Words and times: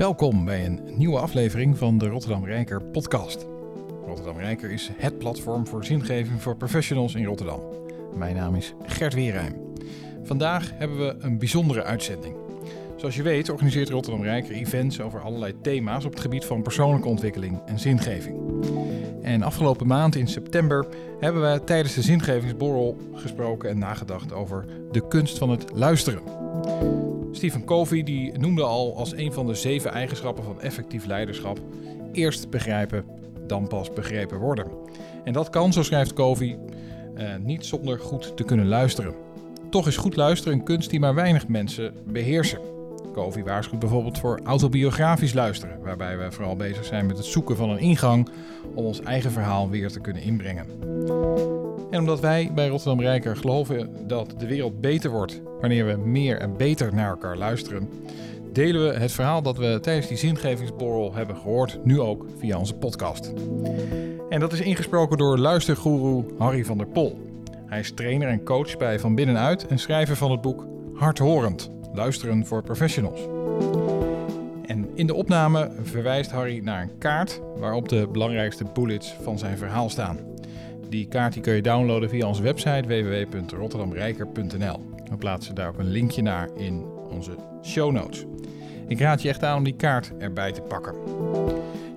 Welkom 0.00 0.44
bij 0.44 0.64
een 0.64 0.80
nieuwe 0.96 1.18
aflevering 1.18 1.78
van 1.78 1.98
de 1.98 2.08
Rotterdam 2.08 2.44
Rijker 2.44 2.82
podcast. 2.82 3.46
Rotterdam 4.06 4.38
Rijker 4.38 4.70
is 4.70 4.90
het 4.96 5.18
platform 5.18 5.66
voor 5.66 5.84
zingeving 5.84 6.42
voor 6.42 6.56
professionals 6.56 7.14
in 7.14 7.24
Rotterdam. 7.24 7.60
Mijn 8.14 8.36
naam 8.36 8.54
is 8.54 8.74
Gert 8.82 9.14
Weerheim. 9.14 9.54
Vandaag 10.22 10.70
hebben 10.74 10.98
we 10.98 11.16
een 11.18 11.38
bijzondere 11.38 11.82
uitzending. 11.82 12.34
Zoals 12.96 13.16
je 13.16 13.22
weet 13.22 13.50
organiseert 13.50 13.88
Rotterdam 13.88 14.22
Rijker 14.22 14.54
events 14.54 15.00
over 15.00 15.20
allerlei 15.20 15.54
thema's 15.62 16.04
op 16.04 16.10
het 16.10 16.20
gebied 16.20 16.44
van 16.44 16.62
persoonlijke 16.62 17.08
ontwikkeling 17.08 17.60
en 17.66 17.78
zingeving. 17.78 18.36
En 19.22 19.42
afgelopen 19.42 19.86
maand 19.86 20.16
in 20.16 20.28
september 20.28 20.86
hebben 21.18 21.52
we 21.52 21.64
tijdens 21.64 21.94
de 21.94 22.02
zingevingsborrel 22.02 22.96
gesproken 23.14 23.70
en 23.70 23.78
nagedacht 23.78 24.32
over 24.32 24.64
de 24.90 25.08
kunst 25.08 25.38
van 25.38 25.50
het 25.50 25.70
luisteren. 25.74 26.22
Stephen 27.32 27.64
Covey 27.64 28.02
die 28.02 28.38
noemde 28.38 28.62
al 28.62 28.96
als 28.96 29.12
een 29.16 29.32
van 29.32 29.46
de 29.46 29.54
zeven 29.54 29.90
eigenschappen 29.90 30.44
van 30.44 30.60
effectief 30.60 31.06
leiderschap 31.06 31.60
eerst 32.12 32.50
begrijpen, 32.50 33.04
dan 33.46 33.68
pas 33.68 33.92
begrepen 33.92 34.38
worden. 34.38 34.66
En 35.24 35.32
dat 35.32 35.50
kan, 35.50 35.72
zo 35.72 35.82
schrijft 35.82 36.12
Covey, 36.12 36.58
eh, 37.14 37.36
niet 37.36 37.66
zonder 37.66 37.98
goed 37.98 38.36
te 38.36 38.44
kunnen 38.44 38.68
luisteren. 38.68 39.14
Toch 39.70 39.86
is 39.86 39.96
goed 39.96 40.16
luisteren 40.16 40.58
een 40.58 40.64
kunst 40.64 40.90
die 40.90 41.00
maar 41.00 41.14
weinig 41.14 41.48
mensen 41.48 41.94
beheersen. 42.06 42.69
Covey 43.12 43.44
waarschuwt 43.44 43.80
bijvoorbeeld 43.80 44.18
voor 44.18 44.40
autobiografisch 44.44 45.32
luisteren, 45.32 45.78
waarbij 45.82 46.18
we 46.18 46.32
vooral 46.32 46.56
bezig 46.56 46.84
zijn 46.84 47.06
met 47.06 47.16
het 47.16 47.26
zoeken 47.26 47.56
van 47.56 47.70
een 47.70 47.78
ingang 47.78 48.28
om 48.74 48.84
ons 48.84 49.00
eigen 49.00 49.30
verhaal 49.30 49.70
weer 49.70 49.90
te 49.90 50.00
kunnen 50.00 50.22
inbrengen. 50.22 50.66
En 51.90 51.98
omdat 52.00 52.20
wij 52.20 52.50
bij 52.54 52.68
Rotterdam 52.68 53.00
Rijker 53.00 53.36
geloven 53.36 53.90
dat 54.06 54.34
de 54.38 54.46
wereld 54.46 54.80
beter 54.80 55.10
wordt 55.10 55.40
wanneer 55.60 55.86
we 55.86 55.96
meer 55.96 56.38
en 56.38 56.56
beter 56.56 56.94
naar 56.94 57.10
elkaar 57.10 57.36
luisteren, 57.36 57.88
delen 58.52 58.88
we 58.88 58.98
het 58.98 59.12
verhaal 59.12 59.42
dat 59.42 59.56
we 59.56 59.78
tijdens 59.80 60.06
die 60.06 60.16
zingevingsborrel 60.16 61.14
hebben 61.14 61.36
gehoord 61.36 61.78
nu 61.84 62.00
ook 62.00 62.26
via 62.38 62.58
onze 62.58 62.74
podcast. 62.74 63.32
En 64.28 64.40
dat 64.40 64.52
is 64.52 64.60
ingesproken 64.60 65.18
door 65.18 65.38
luistergoeroe 65.38 66.24
Harry 66.38 66.64
van 66.64 66.78
der 66.78 66.86
Pol. 66.86 67.18
Hij 67.66 67.80
is 67.80 67.92
trainer 67.92 68.28
en 68.28 68.44
coach 68.44 68.76
bij 68.76 68.98
Van 68.98 69.14
Binnenuit 69.14 69.66
en 69.66 69.78
schrijver 69.78 70.16
van 70.16 70.30
het 70.30 70.40
boek 70.40 70.66
Hardhorend. 70.94 71.79
Luisteren 71.92 72.46
voor 72.46 72.62
professionals. 72.62 73.20
En 74.66 74.88
in 74.94 75.06
de 75.06 75.14
opname 75.14 75.70
verwijst 75.82 76.30
Harry 76.30 76.60
naar 76.64 76.82
een 76.82 76.98
kaart 76.98 77.40
waarop 77.56 77.88
de 77.88 78.08
belangrijkste 78.12 78.64
bullets 78.74 79.14
van 79.22 79.38
zijn 79.38 79.58
verhaal 79.58 79.88
staan. 79.88 80.18
Die 80.88 81.06
kaart 81.06 81.32
die 81.32 81.42
kun 81.42 81.54
je 81.54 81.62
downloaden 81.62 82.08
via 82.08 82.26
onze 82.26 82.42
website 82.42 82.86
www.rotterdamrijker.nl. 82.86 84.80
We 85.10 85.16
plaatsen 85.18 85.54
daar 85.54 85.68
ook 85.68 85.78
een 85.78 85.90
linkje 85.90 86.22
naar 86.22 86.48
in 86.56 86.84
onze 87.10 87.36
show 87.64 87.92
notes. 87.92 88.24
Ik 88.88 89.00
raad 89.00 89.22
je 89.22 89.28
echt 89.28 89.44
aan 89.44 89.56
om 89.56 89.64
die 89.64 89.76
kaart 89.76 90.12
erbij 90.18 90.52
te 90.52 90.60
pakken. 90.60 90.94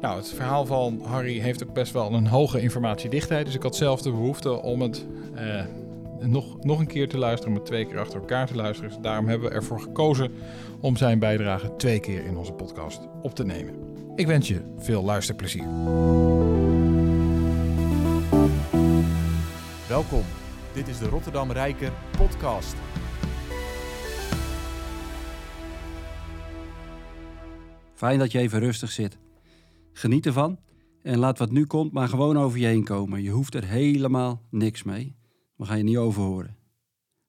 Nou, 0.02 0.18
het 0.18 0.30
verhaal 0.30 0.66
van 0.66 1.02
Harry 1.04 1.40
heeft 1.40 1.64
ook 1.64 1.74
best 1.74 1.94
wel 1.94 2.14
een 2.14 2.28
hoge 2.28 2.62
informatiedichtheid. 2.62 3.46
Dus 3.46 3.56
ik 3.56 3.64
had 3.64 3.76
zelf 3.76 4.02
de 4.02 4.12
behoefte 4.12 4.62
om 4.62 4.82
het 4.82 5.06
eh, 5.36 5.62
nog, 6.30 6.64
nog 6.64 6.80
een 6.80 6.88
keer 6.88 7.08
te 7.08 7.18
luisteren, 7.18 7.54
met 7.54 7.66
twee 7.66 7.86
keer 7.86 8.00
achter 8.00 8.20
elkaar 8.20 8.48
te 8.48 8.56
luisteren. 8.56 8.90
Dus 8.90 9.00
daarom 9.02 9.28
hebben 9.28 9.50
we 9.50 9.56
ervoor 9.56 9.80
gekozen 9.80 10.32
om 10.80 10.98
zijn 10.98 11.20
bijdrage 11.20 11.76
twee 11.76 12.00
keer 12.00 12.26
in 12.26 12.38
onze 12.38 12.54
podcast 12.54 13.08
op 13.22 13.36
te 13.36 13.46
nemen. 13.46 13.74
Ik 14.16 14.28
wens 14.28 14.48
je 14.48 14.74
veel 14.78 15.04
luisterplezier. 15.04 15.68
Welkom, 19.88 20.24
dit 20.74 20.88
is 20.88 20.98
de 20.98 21.08
Rotterdam 21.10 21.52
Rijker 21.52 21.92
podcast. 22.18 22.76
Fijn 27.94 28.20
dat 28.20 28.32
je 28.32 28.40
even 28.40 28.60
rustig 28.60 28.92
zit. 28.92 29.18
Geniet 29.94 30.26
ervan 30.26 30.60
en 31.02 31.18
laat 31.18 31.38
wat 31.38 31.52
nu 31.52 31.66
komt 31.66 31.92
maar 31.92 32.08
gewoon 32.08 32.38
over 32.38 32.60
je 32.60 32.66
heen 32.66 32.84
komen. 32.84 33.24
Je 33.24 33.30
hoeft 33.30 33.56
er 33.56 33.64
helemaal 33.66 34.42
niks 34.50 34.84
mee. 34.84 35.16
We 35.64 35.70
gaan 35.70 35.78
je 35.78 35.84
niet 35.84 35.98
overhoren. 35.98 36.58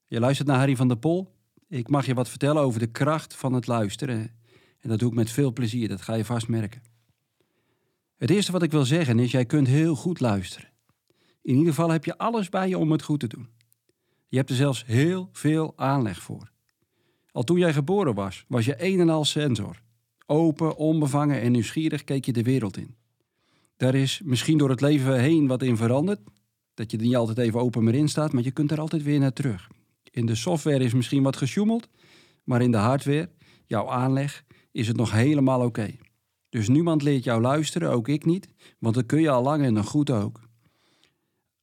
Je 0.07 0.19
luistert 0.19 0.47
naar 0.47 0.57
Harry 0.57 0.75
van 0.75 0.87
der 0.87 0.97
Pol. 0.97 1.35
Ik 1.67 1.89
mag 1.89 2.05
je 2.05 2.13
wat 2.13 2.29
vertellen 2.29 2.61
over 2.61 2.79
de 2.79 2.91
kracht 2.91 3.35
van 3.35 3.53
het 3.53 3.67
luisteren. 3.67 4.31
En 4.79 4.89
dat 4.89 4.99
doe 4.99 5.09
ik 5.09 5.15
met 5.15 5.29
veel 5.29 5.53
plezier, 5.53 5.87
dat 5.87 6.01
ga 6.01 6.13
je 6.13 6.25
vast 6.25 6.47
merken. 6.47 6.81
Het 8.17 8.29
eerste 8.29 8.51
wat 8.51 8.63
ik 8.63 8.71
wil 8.71 8.85
zeggen 8.85 9.19
is, 9.19 9.31
jij 9.31 9.45
kunt 9.45 9.67
heel 9.67 9.95
goed 9.95 10.19
luisteren. 10.19 10.69
In 11.41 11.53
ieder 11.55 11.73
geval 11.73 11.89
heb 11.89 12.05
je 12.05 12.17
alles 12.17 12.49
bij 12.49 12.69
je 12.69 12.77
om 12.77 12.91
het 12.91 13.03
goed 13.03 13.19
te 13.19 13.27
doen. 13.27 13.49
Je 14.27 14.37
hebt 14.37 14.49
er 14.49 14.55
zelfs 14.55 14.85
heel 14.85 15.29
veel 15.31 15.73
aanleg 15.75 16.21
voor. 16.21 16.51
Al 17.31 17.43
toen 17.43 17.59
jij 17.59 17.73
geboren 17.73 18.15
was, 18.15 18.45
was 18.47 18.65
je 18.65 18.83
een 18.83 18.99
en 18.99 19.09
al 19.09 19.25
sensor. 19.25 19.81
Open, 20.25 20.77
onbevangen 20.77 21.41
en 21.41 21.51
nieuwsgierig 21.51 22.03
keek 22.03 22.25
je 22.25 22.33
de 22.33 22.43
wereld 22.43 22.77
in. 22.77 22.95
Daar 23.77 23.95
is 23.95 24.21
misschien 24.23 24.57
door 24.57 24.69
het 24.69 24.81
leven 24.81 25.19
heen 25.19 25.47
wat 25.47 25.61
in 25.61 25.77
veranderd, 25.77 26.19
dat 26.75 26.91
je 26.91 26.97
er 26.97 27.03
niet 27.03 27.15
altijd 27.15 27.37
even 27.37 27.59
open 27.59 27.83
meer 27.83 27.95
in 27.95 28.09
staat, 28.09 28.31
maar 28.31 28.43
je 28.43 28.51
kunt 28.51 28.71
er 28.71 28.79
altijd 28.79 29.03
weer 29.03 29.19
naar 29.19 29.33
terug. 29.33 29.69
In 30.11 30.25
de 30.25 30.35
software 30.35 30.83
is 30.83 30.93
misschien 30.93 31.23
wat 31.23 31.37
gesjoemeld, 31.37 31.87
maar 32.43 32.61
in 32.61 32.71
de 32.71 32.77
hardware, 32.77 33.29
jouw 33.65 33.89
aanleg, 33.89 34.43
is 34.71 34.87
het 34.87 34.97
nog 34.97 35.11
helemaal 35.11 35.61
oké. 35.61 35.95
Dus 36.49 36.67
niemand 36.67 37.01
leert 37.01 37.23
jou 37.23 37.41
luisteren, 37.41 37.91
ook 37.91 38.07
ik 38.07 38.25
niet, 38.25 38.47
want 38.79 38.95
dat 38.95 39.05
kun 39.05 39.21
je 39.21 39.29
al 39.29 39.43
lang 39.43 39.63
en 39.63 39.73
nog 39.73 39.87
goed 39.87 40.09
ook. 40.09 40.39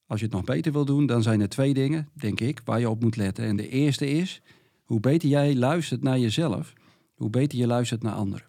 Als 0.06 0.20
je 0.20 0.26
het 0.26 0.34
nog 0.34 0.44
beter 0.44 0.72
wil 0.72 0.84
doen, 0.84 1.06
dan 1.06 1.22
zijn 1.22 1.40
er 1.40 1.48
twee 1.48 1.74
dingen, 1.74 2.08
denk 2.12 2.40
ik, 2.40 2.60
waar 2.64 2.80
je 2.80 2.90
op 2.90 3.02
moet 3.02 3.16
letten. 3.16 3.44
En 3.44 3.56
de 3.56 3.68
eerste 3.68 4.10
is, 4.10 4.42
hoe 4.84 5.00
beter 5.00 5.28
jij 5.28 5.56
luistert 5.56 6.02
naar 6.02 6.18
jezelf, 6.18 6.72
hoe 7.14 7.30
beter 7.30 7.58
je 7.58 7.66
luistert 7.66 8.02
naar 8.02 8.14
anderen. 8.14 8.46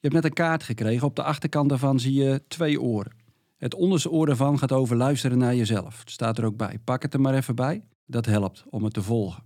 Je 0.00 0.08
hebt 0.08 0.14
net 0.14 0.24
een 0.24 0.32
kaart 0.32 0.62
gekregen, 0.62 1.06
op 1.06 1.16
de 1.16 1.22
achterkant 1.22 1.68
daarvan 1.68 2.00
zie 2.00 2.14
je 2.14 2.42
twee 2.48 2.80
oren. 2.80 3.12
Het 3.60 3.74
onderste 3.74 4.10
oor 4.10 4.28
ervan 4.28 4.58
gaat 4.58 4.72
over 4.72 4.96
luisteren 4.96 5.38
naar 5.38 5.54
jezelf. 5.54 5.98
Het 5.98 6.10
staat 6.10 6.38
er 6.38 6.44
ook 6.44 6.56
bij. 6.56 6.78
Pak 6.84 7.02
het 7.02 7.14
er 7.14 7.20
maar 7.20 7.34
even 7.34 7.54
bij. 7.54 7.82
Dat 8.06 8.26
helpt 8.26 8.64
om 8.70 8.84
het 8.84 8.92
te 8.92 9.02
volgen. 9.02 9.42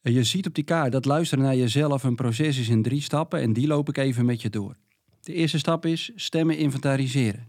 En 0.00 0.12
je 0.12 0.24
ziet 0.24 0.46
op 0.46 0.54
die 0.54 0.64
kaart 0.64 0.92
dat 0.92 1.04
luisteren 1.04 1.44
naar 1.44 1.56
jezelf 1.56 2.02
een 2.02 2.14
proces 2.14 2.58
is 2.58 2.68
in 2.68 2.82
drie 2.82 3.00
stappen 3.00 3.40
en 3.40 3.52
die 3.52 3.66
loop 3.66 3.88
ik 3.88 3.96
even 3.96 4.24
met 4.24 4.42
je 4.42 4.50
door. 4.50 4.76
De 5.20 5.32
eerste 5.32 5.58
stap 5.58 5.86
is 5.86 6.12
stemmen 6.14 6.56
inventariseren. 6.56 7.46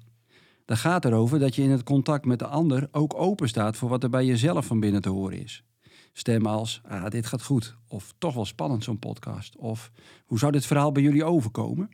Dat 0.65 0.77
gaat 0.77 1.05
erover 1.05 1.39
dat 1.39 1.55
je 1.55 1.61
in 1.61 1.71
het 1.71 1.83
contact 1.83 2.25
met 2.25 2.39
de 2.39 2.47
ander 2.47 2.87
ook 2.91 3.13
open 3.13 3.47
staat 3.47 3.77
voor 3.77 3.89
wat 3.89 4.03
er 4.03 4.09
bij 4.09 4.25
jezelf 4.25 4.65
van 4.65 4.79
binnen 4.79 5.01
te 5.01 5.09
horen 5.09 5.41
is. 5.41 5.63
Stemmen 6.13 6.51
als, 6.51 6.81
ah, 6.87 7.09
dit 7.09 7.25
gaat 7.25 7.43
goed, 7.43 7.75
of 7.87 8.13
toch 8.17 8.33
wel 8.33 8.45
spannend 8.45 8.83
zo'n 8.83 8.99
podcast, 8.99 9.55
of 9.55 9.91
hoe 10.25 10.39
zou 10.39 10.51
dit 10.51 10.65
verhaal 10.65 10.91
bij 10.91 11.03
jullie 11.03 11.23
overkomen? 11.23 11.89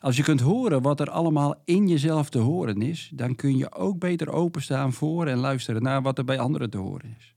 Als 0.00 0.16
je 0.16 0.22
kunt 0.22 0.40
horen 0.40 0.82
wat 0.82 1.00
er 1.00 1.10
allemaal 1.10 1.54
in 1.64 1.88
jezelf 1.88 2.30
te 2.30 2.38
horen 2.38 2.82
is, 2.82 3.10
dan 3.14 3.34
kun 3.34 3.56
je 3.56 3.72
ook 3.72 3.98
beter 3.98 4.32
openstaan 4.32 4.92
voor 4.92 5.26
en 5.26 5.38
luisteren 5.38 5.82
naar 5.82 6.02
wat 6.02 6.18
er 6.18 6.24
bij 6.24 6.38
anderen 6.38 6.70
te 6.70 6.78
horen 6.78 7.14
is. 7.18 7.34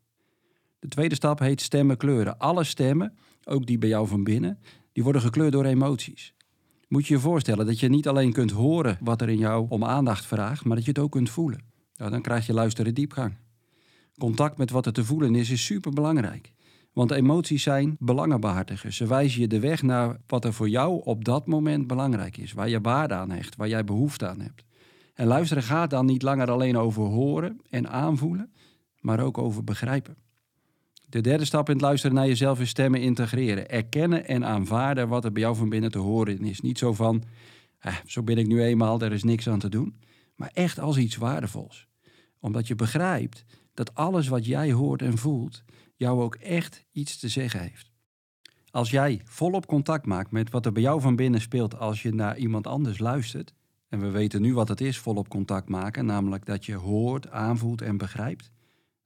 De 0.79 0.87
tweede 0.87 1.15
stap 1.15 1.39
heet 1.39 1.61
stemmen 1.61 1.97
kleuren. 1.97 2.37
Alle 2.37 2.63
stemmen, 2.63 3.17
ook 3.43 3.65
die 3.65 3.77
bij 3.77 3.89
jou 3.89 4.07
van 4.07 4.23
binnen, 4.23 4.59
die 4.91 5.03
worden 5.03 5.21
gekleurd 5.21 5.51
door 5.51 5.65
emoties. 5.65 6.33
Moet 6.87 7.07
je 7.07 7.13
je 7.13 7.19
voorstellen 7.19 7.65
dat 7.65 7.79
je 7.79 7.89
niet 7.89 8.07
alleen 8.07 8.33
kunt 8.33 8.51
horen 8.51 8.97
wat 9.01 9.21
er 9.21 9.29
in 9.29 9.37
jou 9.37 9.65
om 9.69 9.83
aandacht 9.83 10.25
vraagt, 10.25 10.65
maar 10.65 10.75
dat 10.75 10.85
je 10.85 10.91
het 10.91 10.99
ook 10.99 11.11
kunt 11.11 11.29
voelen. 11.29 11.61
Nou, 11.95 12.11
dan 12.11 12.21
krijg 12.21 12.45
je 12.45 12.53
luisteren 12.53 12.93
diepgang. 12.93 13.37
Contact 14.17 14.57
met 14.57 14.69
wat 14.69 14.85
er 14.85 14.93
te 14.93 15.05
voelen 15.05 15.35
is, 15.35 15.49
is 15.49 15.65
superbelangrijk. 15.65 16.52
Want 16.93 17.11
emoties 17.11 17.63
zijn 17.63 17.95
belangenbehartigers. 17.99 18.97
Ze 18.97 19.07
wijzen 19.07 19.41
je 19.41 19.47
de 19.47 19.59
weg 19.59 19.81
naar 19.81 20.17
wat 20.27 20.45
er 20.45 20.53
voor 20.53 20.69
jou 20.69 21.01
op 21.03 21.25
dat 21.25 21.47
moment 21.47 21.87
belangrijk 21.87 22.37
is. 22.37 22.53
Waar 22.53 22.69
je 22.69 22.81
waarde 22.81 23.13
aan 23.13 23.31
hecht, 23.31 23.55
waar 23.55 23.67
jij 23.67 23.83
behoefte 23.83 24.27
aan 24.27 24.39
hebt. 24.39 24.63
En 25.13 25.27
luisteren 25.27 25.63
gaat 25.63 25.89
dan 25.89 26.05
niet 26.05 26.21
langer 26.21 26.51
alleen 26.51 26.77
over 26.77 27.03
horen 27.03 27.61
en 27.69 27.89
aanvoelen, 27.89 28.51
maar 28.99 29.19
ook 29.19 29.37
over 29.37 29.63
begrijpen. 29.63 30.15
De 31.13 31.21
derde 31.21 31.45
stap 31.45 31.67
in 31.67 31.73
het 31.73 31.83
luisteren 31.83 32.15
naar 32.15 32.27
jezelf 32.27 32.59
is 32.59 32.69
stemmen 32.69 33.01
integreren. 33.01 33.69
Erkennen 33.69 34.27
en 34.27 34.45
aanvaarden 34.45 35.07
wat 35.07 35.25
er 35.25 35.31
bij 35.31 35.41
jou 35.41 35.55
van 35.55 35.69
binnen 35.69 35.91
te 35.91 35.99
horen 35.99 36.39
is. 36.39 36.61
Niet 36.61 36.77
zo 36.77 36.93
van, 36.93 37.23
eh, 37.79 37.95
zo 38.05 38.23
ben 38.23 38.37
ik 38.37 38.47
nu 38.47 38.63
eenmaal, 38.63 39.01
er 39.01 39.11
is 39.11 39.23
niks 39.23 39.49
aan 39.49 39.59
te 39.59 39.69
doen. 39.69 39.99
Maar 40.35 40.51
echt 40.53 40.79
als 40.79 40.97
iets 40.97 41.15
waardevols. 41.15 41.87
Omdat 42.39 42.67
je 42.67 42.75
begrijpt 42.75 43.45
dat 43.73 43.95
alles 43.95 44.27
wat 44.27 44.45
jij 44.45 44.71
hoort 44.71 45.01
en 45.01 45.17
voelt, 45.17 45.63
jou 46.03 46.21
ook 46.21 46.35
echt 46.35 46.85
iets 46.91 47.19
te 47.19 47.27
zeggen 47.27 47.59
heeft. 47.59 47.91
Als 48.71 48.89
jij 48.89 49.21
volop 49.25 49.65
contact 49.65 50.05
maakt 50.05 50.31
met 50.31 50.49
wat 50.49 50.65
er 50.65 50.71
bij 50.71 50.81
jou 50.81 51.01
van 51.01 51.15
binnen 51.15 51.41
speelt 51.41 51.77
als 51.77 52.01
je 52.01 52.13
naar 52.13 52.37
iemand 52.37 52.67
anders 52.67 52.99
luistert, 52.99 53.53
en 53.89 53.99
we 53.99 54.09
weten 54.09 54.41
nu 54.41 54.53
wat 54.53 54.67
het 54.67 54.81
is 54.81 54.97
volop 54.97 55.29
contact 55.29 55.69
maken, 55.69 56.05
namelijk 56.05 56.45
dat 56.45 56.65
je 56.65 56.75
hoort, 56.75 57.29
aanvoelt 57.29 57.81
en 57.81 57.97
begrijpt, 57.97 58.51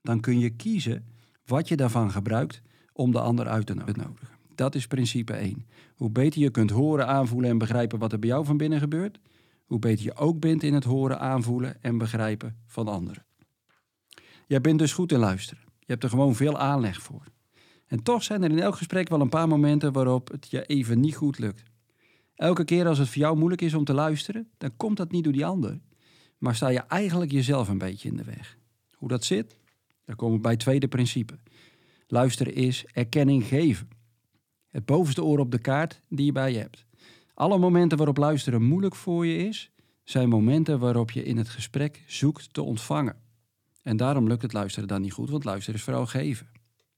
dan 0.02 0.20
kun 0.20 0.40
je 0.40 0.50
kiezen 0.50 1.06
wat 1.46 1.68
je 1.68 1.76
daarvan 1.76 2.12
gebruikt 2.12 2.62
om 2.94 3.12
de 3.12 3.20
ander 3.20 3.48
uit 3.48 3.66
te 3.66 3.74
nodigen. 3.74 4.28
Dat 4.56 4.76
is 4.76 4.88
principe 4.88 5.34
1. 5.34 5.66
Hoe 5.96 6.10
beter 6.10 6.42
je 6.42 6.50
kunt 6.50 6.70
horen, 6.70 7.08
aanvoelen 7.08 7.50
en 7.50 7.58
begrijpen 7.58 8.00
wat 8.00 8.12
er 8.12 8.20
bij 8.20 8.30
jou 8.30 8.46
van 8.46 8.58
binnen 8.58 8.80
gebeurt, 8.80 9.20
hoe 9.66 9.80
beter 9.80 10.06
je 10.06 10.16
ook 10.16 10.40
bent 10.40 10.64
in 10.64 10.74
het 10.74 10.84
horen, 10.84 11.20
aanvoelen 11.20 11.84
en 11.84 11.98
begrijpen 11.98 12.58
van 12.66 12.88
anderen. 12.88 13.26
Jij 14.48 14.62
bent 14.62 14.80
dus 14.80 14.94
goed 14.94 15.12
in 15.12 15.20
luisteren. 15.20 15.67
Je 15.88 15.94
hebt 15.94 16.04
er 16.04 16.10
gewoon 16.10 16.36
veel 16.36 16.58
aanleg 16.58 17.02
voor. 17.02 17.24
En 17.86 18.04
toch 18.04 18.24
zijn 18.24 18.44
er 18.44 18.50
in 18.50 18.60
elk 18.60 18.76
gesprek 18.76 19.10
wel 19.10 19.22
een 19.22 19.30
paar 19.30 19.48
momenten 19.48 19.92
waarop 19.92 20.32
het 20.32 20.48
je 20.50 20.66
even 20.66 21.00
niet 21.00 21.16
goed 21.16 21.40
lukt. 21.40 21.64
Elke 22.36 22.66
keer 22.66 22.88
als 22.88 22.98
het 22.98 23.08
voor 23.08 23.18
jou 23.18 23.38
moeilijk 23.38 23.62
is 23.62 23.74
om 23.74 23.84
te 23.84 23.94
luisteren, 23.94 24.50
dan 24.58 24.76
komt 24.78 24.98
dat 24.98 25.12
niet 25.12 25.24
door 25.24 25.34
die 25.34 25.46
ander, 25.46 25.80
maar 26.38 26.56
sta 26.56 26.68
je 26.68 26.80
eigenlijk 26.80 27.32
jezelf 27.32 27.68
een 27.68 27.78
beetje 27.78 28.10
in 28.10 28.16
de 28.16 28.24
weg. 28.24 28.58
Hoe 28.94 29.10
dat 29.10 29.24
zit? 29.24 29.58
Dan 30.06 30.16
komen 30.16 30.36
we 30.36 30.42
bij 30.42 30.52
het 30.52 30.60
tweede 30.60 30.88
principe. 30.88 31.38
Luisteren 32.08 32.54
is 32.54 32.86
erkenning 32.86 33.44
geven. 33.44 33.90
Het 34.68 34.86
bovenste 34.86 35.24
oor 35.24 35.40
op 35.40 35.52
de 35.52 35.60
kaart 35.60 36.02
die 36.10 36.26
je 36.26 36.32
bij 36.32 36.52
je 36.52 36.60
hebt. 36.60 36.86
Alle 37.34 37.58
momenten 37.58 37.98
waarop 37.98 38.18
luisteren 38.18 38.64
moeilijk 38.64 38.96
voor 38.96 39.26
je 39.26 39.38
is, 39.38 39.72
zijn 40.04 40.30
momenten 40.30 40.80
waarop 40.80 41.12
je 41.12 41.24
in 41.24 41.38
het 41.38 41.50
gesprek 41.50 42.04
zoekt 42.08 42.54
te 42.54 42.62
ontvangen. 42.62 43.27
En 43.88 43.98
daarom 43.98 44.28
lukt 44.28 44.42
het 44.42 44.54
luisteren 44.54 44.88
dan 44.88 45.02
niet 45.02 45.14
goed, 45.14 45.30
want 45.30 45.44
luisteren 45.44 45.80
is 45.80 45.86
vooral 45.86 46.06
geven. 46.06 46.48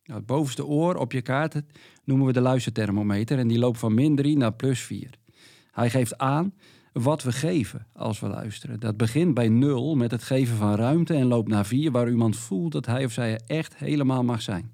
Nou, 0.04 0.20
het 0.20 0.26
bovenste 0.26 0.66
oor 0.66 0.96
op 0.96 1.12
je 1.12 1.22
kaart 1.22 1.62
noemen 2.04 2.26
we 2.26 2.34
de 2.34 2.42
luisterthermometer 2.42 3.40
en 3.40 3.48
die 3.48 3.60
loopt 3.60 3.80
van 3.80 3.94
min 3.94 4.16
3 4.16 4.38
naar 4.38 4.54
plus 4.54 4.80
4. 4.80 5.10
Hij 5.72 5.90
geeft 5.90 6.18
aan 6.18 6.54
wat 6.92 7.24
we 7.24 7.32
geven 7.32 7.88
als 7.94 8.20
we 8.20 8.28
luisteren. 8.28 8.80
Dat 8.80 8.98
begint 8.98 9.34
bij 9.34 9.50
0 9.50 9.96
met 9.96 10.12
het 10.12 10.24
geven 10.24 10.56
van 10.56 10.76
ruimte 10.76 11.14
en 11.14 11.26
loopt 11.26 11.50
naar 11.50 11.66
4 11.66 11.92
waar 11.92 12.10
iemand 12.10 12.38
voelt 12.38 12.72
dat 12.72 12.86
hij 12.86 13.06
of 13.06 13.12
zij 13.12 13.40
echt 13.46 13.76
helemaal 13.78 14.24
mag 14.24 14.42
zijn. 14.42 14.72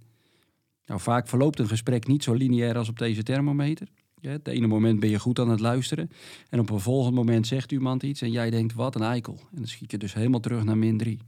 Nou, 0.86 1.00
vaak 1.00 1.28
verloopt 1.28 1.60
een 1.60 1.68
gesprek 1.68 2.08
niet 2.08 2.24
zo 2.24 2.34
lineair 2.34 2.78
als 2.78 2.90
op 2.90 2.98
deze 2.98 3.24
thermometer. 3.24 3.88
Ja, 4.20 4.32
het 4.32 4.48
ene 4.48 4.68
moment 4.68 5.00
ben 5.00 5.10
je 5.10 5.20
goed 5.20 5.40
aan 5.40 5.50
het 5.50 5.60
luisteren 5.60 6.10
en 6.50 6.60
op 6.60 6.70
een 6.70 6.80
volgend 6.80 7.16
moment 7.16 7.48
zegt 7.48 7.72
iemand 7.72 8.04
iets 8.04 8.22
en 8.22 8.32
jij 8.32 8.50
denkt 8.50 8.74
wat 8.74 8.96
een 8.96 9.02
eikel. 9.02 9.40
En 9.40 9.58
dan 9.58 9.68
schiet 9.68 9.92
je 9.92 9.98
dus 9.98 10.14
helemaal 10.14 10.40
terug 10.40 10.64
naar 10.64 10.78
min 10.78 10.98
3. 10.98 11.20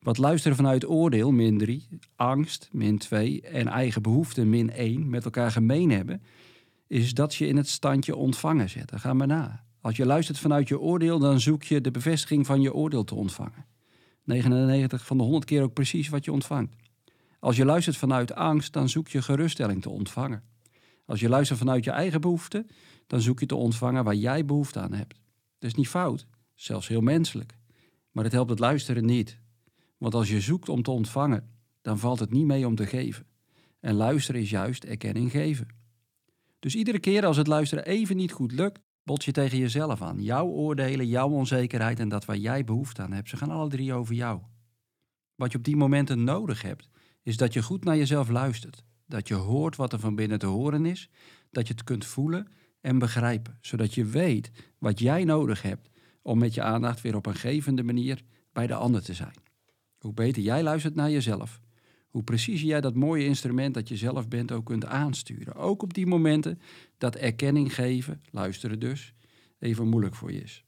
Wat 0.00 0.18
luisteren 0.18 0.56
vanuit 0.56 0.88
oordeel, 0.88 1.30
min 1.30 1.58
3, 1.58 1.88
angst, 2.16 2.68
min 2.72 2.98
2 2.98 3.40
en 3.40 3.68
eigen 3.68 4.02
behoeften, 4.02 4.50
min 4.50 4.70
1, 4.70 5.10
met 5.10 5.24
elkaar 5.24 5.50
gemeen 5.50 5.90
hebben, 5.90 6.22
is 6.86 7.14
dat 7.14 7.34
je 7.34 7.46
in 7.46 7.56
het 7.56 7.68
standje 7.68 8.16
ontvangen 8.16 8.68
zet. 8.70 8.92
Gaan 8.94 9.18
we 9.18 9.26
na. 9.26 9.64
Als 9.80 9.96
je 9.96 10.06
luistert 10.06 10.38
vanuit 10.38 10.68
je 10.68 10.80
oordeel, 10.80 11.18
dan 11.18 11.40
zoek 11.40 11.62
je 11.62 11.80
de 11.80 11.90
bevestiging 11.90 12.46
van 12.46 12.60
je 12.60 12.74
oordeel 12.74 13.04
te 13.04 13.14
ontvangen. 13.14 13.66
99 14.24 15.06
van 15.06 15.16
de 15.16 15.22
100 15.22 15.44
keer 15.44 15.62
ook 15.62 15.72
precies 15.72 16.08
wat 16.08 16.24
je 16.24 16.32
ontvangt. 16.32 16.74
Als 17.38 17.56
je 17.56 17.64
luistert 17.64 17.96
vanuit 17.96 18.34
angst, 18.34 18.72
dan 18.72 18.88
zoek 18.88 19.08
je 19.08 19.22
geruststelling 19.22 19.82
te 19.82 19.90
ontvangen. 19.90 20.42
Als 21.06 21.20
je 21.20 21.28
luistert 21.28 21.58
vanuit 21.58 21.84
je 21.84 21.90
eigen 21.90 22.20
behoefte, 22.20 22.66
dan 23.06 23.20
zoek 23.20 23.40
je 23.40 23.46
te 23.46 23.56
ontvangen 23.56 24.04
waar 24.04 24.14
jij 24.14 24.44
behoefte 24.44 24.80
aan 24.80 24.92
hebt. 24.92 25.14
Dat 25.58 25.70
is 25.70 25.74
niet 25.74 25.88
fout, 25.88 26.26
zelfs 26.54 26.88
heel 26.88 27.00
menselijk. 27.00 27.56
Maar 28.10 28.24
het 28.24 28.32
helpt 28.32 28.50
het 28.50 28.58
luisteren 28.58 29.04
niet. 29.04 29.39
Want 30.00 30.14
als 30.14 30.28
je 30.28 30.40
zoekt 30.40 30.68
om 30.68 30.82
te 30.82 30.90
ontvangen, 30.90 31.50
dan 31.82 31.98
valt 31.98 32.18
het 32.18 32.30
niet 32.30 32.46
mee 32.46 32.66
om 32.66 32.74
te 32.74 32.86
geven. 32.86 33.26
En 33.80 33.94
luisteren 33.94 34.40
is 34.40 34.50
juist 34.50 34.84
erkenning 34.84 35.30
geven. 35.30 35.66
Dus 36.58 36.74
iedere 36.74 36.98
keer 36.98 37.26
als 37.26 37.36
het 37.36 37.46
luisteren 37.46 37.84
even 37.84 38.16
niet 38.16 38.32
goed 38.32 38.52
lukt, 38.52 38.80
bots 39.02 39.24
je 39.24 39.32
tegen 39.32 39.58
jezelf 39.58 40.02
aan. 40.02 40.22
Jouw 40.22 40.46
oordelen, 40.46 41.06
jouw 41.06 41.28
onzekerheid 41.28 41.98
en 41.98 42.08
dat 42.08 42.24
waar 42.24 42.36
jij 42.36 42.64
behoefte 42.64 43.02
aan 43.02 43.12
hebt, 43.12 43.28
ze 43.28 43.36
gaan 43.36 43.50
alle 43.50 43.68
drie 43.68 43.92
over 43.92 44.14
jou. 44.14 44.40
Wat 45.34 45.52
je 45.52 45.58
op 45.58 45.64
die 45.64 45.76
momenten 45.76 46.24
nodig 46.24 46.62
hebt, 46.62 46.88
is 47.22 47.36
dat 47.36 47.52
je 47.52 47.62
goed 47.62 47.84
naar 47.84 47.96
jezelf 47.96 48.28
luistert. 48.28 48.84
Dat 49.06 49.28
je 49.28 49.34
hoort 49.34 49.76
wat 49.76 49.92
er 49.92 50.00
van 50.00 50.14
binnen 50.14 50.38
te 50.38 50.46
horen 50.46 50.86
is, 50.86 51.10
dat 51.50 51.66
je 51.66 51.72
het 51.72 51.84
kunt 51.84 52.04
voelen 52.04 52.48
en 52.80 52.98
begrijpen, 52.98 53.58
zodat 53.60 53.94
je 53.94 54.04
weet 54.04 54.50
wat 54.78 54.98
jij 54.98 55.24
nodig 55.24 55.62
hebt 55.62 55.88
om 56.22 56.38
met 56.38 56.54
je 56.54 56.62
aandacht 56.62 57.00
weer 57.00 57.16
op 57.16 57.26
een 57.26 57.34
gevende 57.34 57.82
manier 57.82 58.22
bij 58.52 58.66
de 58.66 58.74
ander 58.74 59.02
te 59.02 59.14
zijn. 59.14 59.48
Hoe 60.00 60.12
beter 60.12 60.42
jij 60.42 60.62
luistert 60.62 60.94
naar 60.94 61.10
jezelf, 61.10 61.60
hoe 62.08 62.22
preciezer 62.22 62.68
jij 62.68 62.80
dat 62.80 62.94
mooie 62.94 63.24
instrument 63.24 63.74
dat 63.74 63.88
je 63.88 63.96
zelf 63.96 64.28
bent 64.28 64.52
ook 64.52 64.64
kunt 64.64 64.84
aansturen. 64.84 65.54
Ook 65.54 65.82
op 65.82 65.94
die 65.94 66.06
momenten 66.06 66.60
dat 66.98 67.16
erkenning 67.16 67.74
geven, 67.74 68.22
luisteren 68.30 68.78
dus, 68.78 69.14
even 69.58 69.88
moeilijk 69.88 70.14
voor 70.14 70.32
je 70.32 70.40
is. 70.42 70.64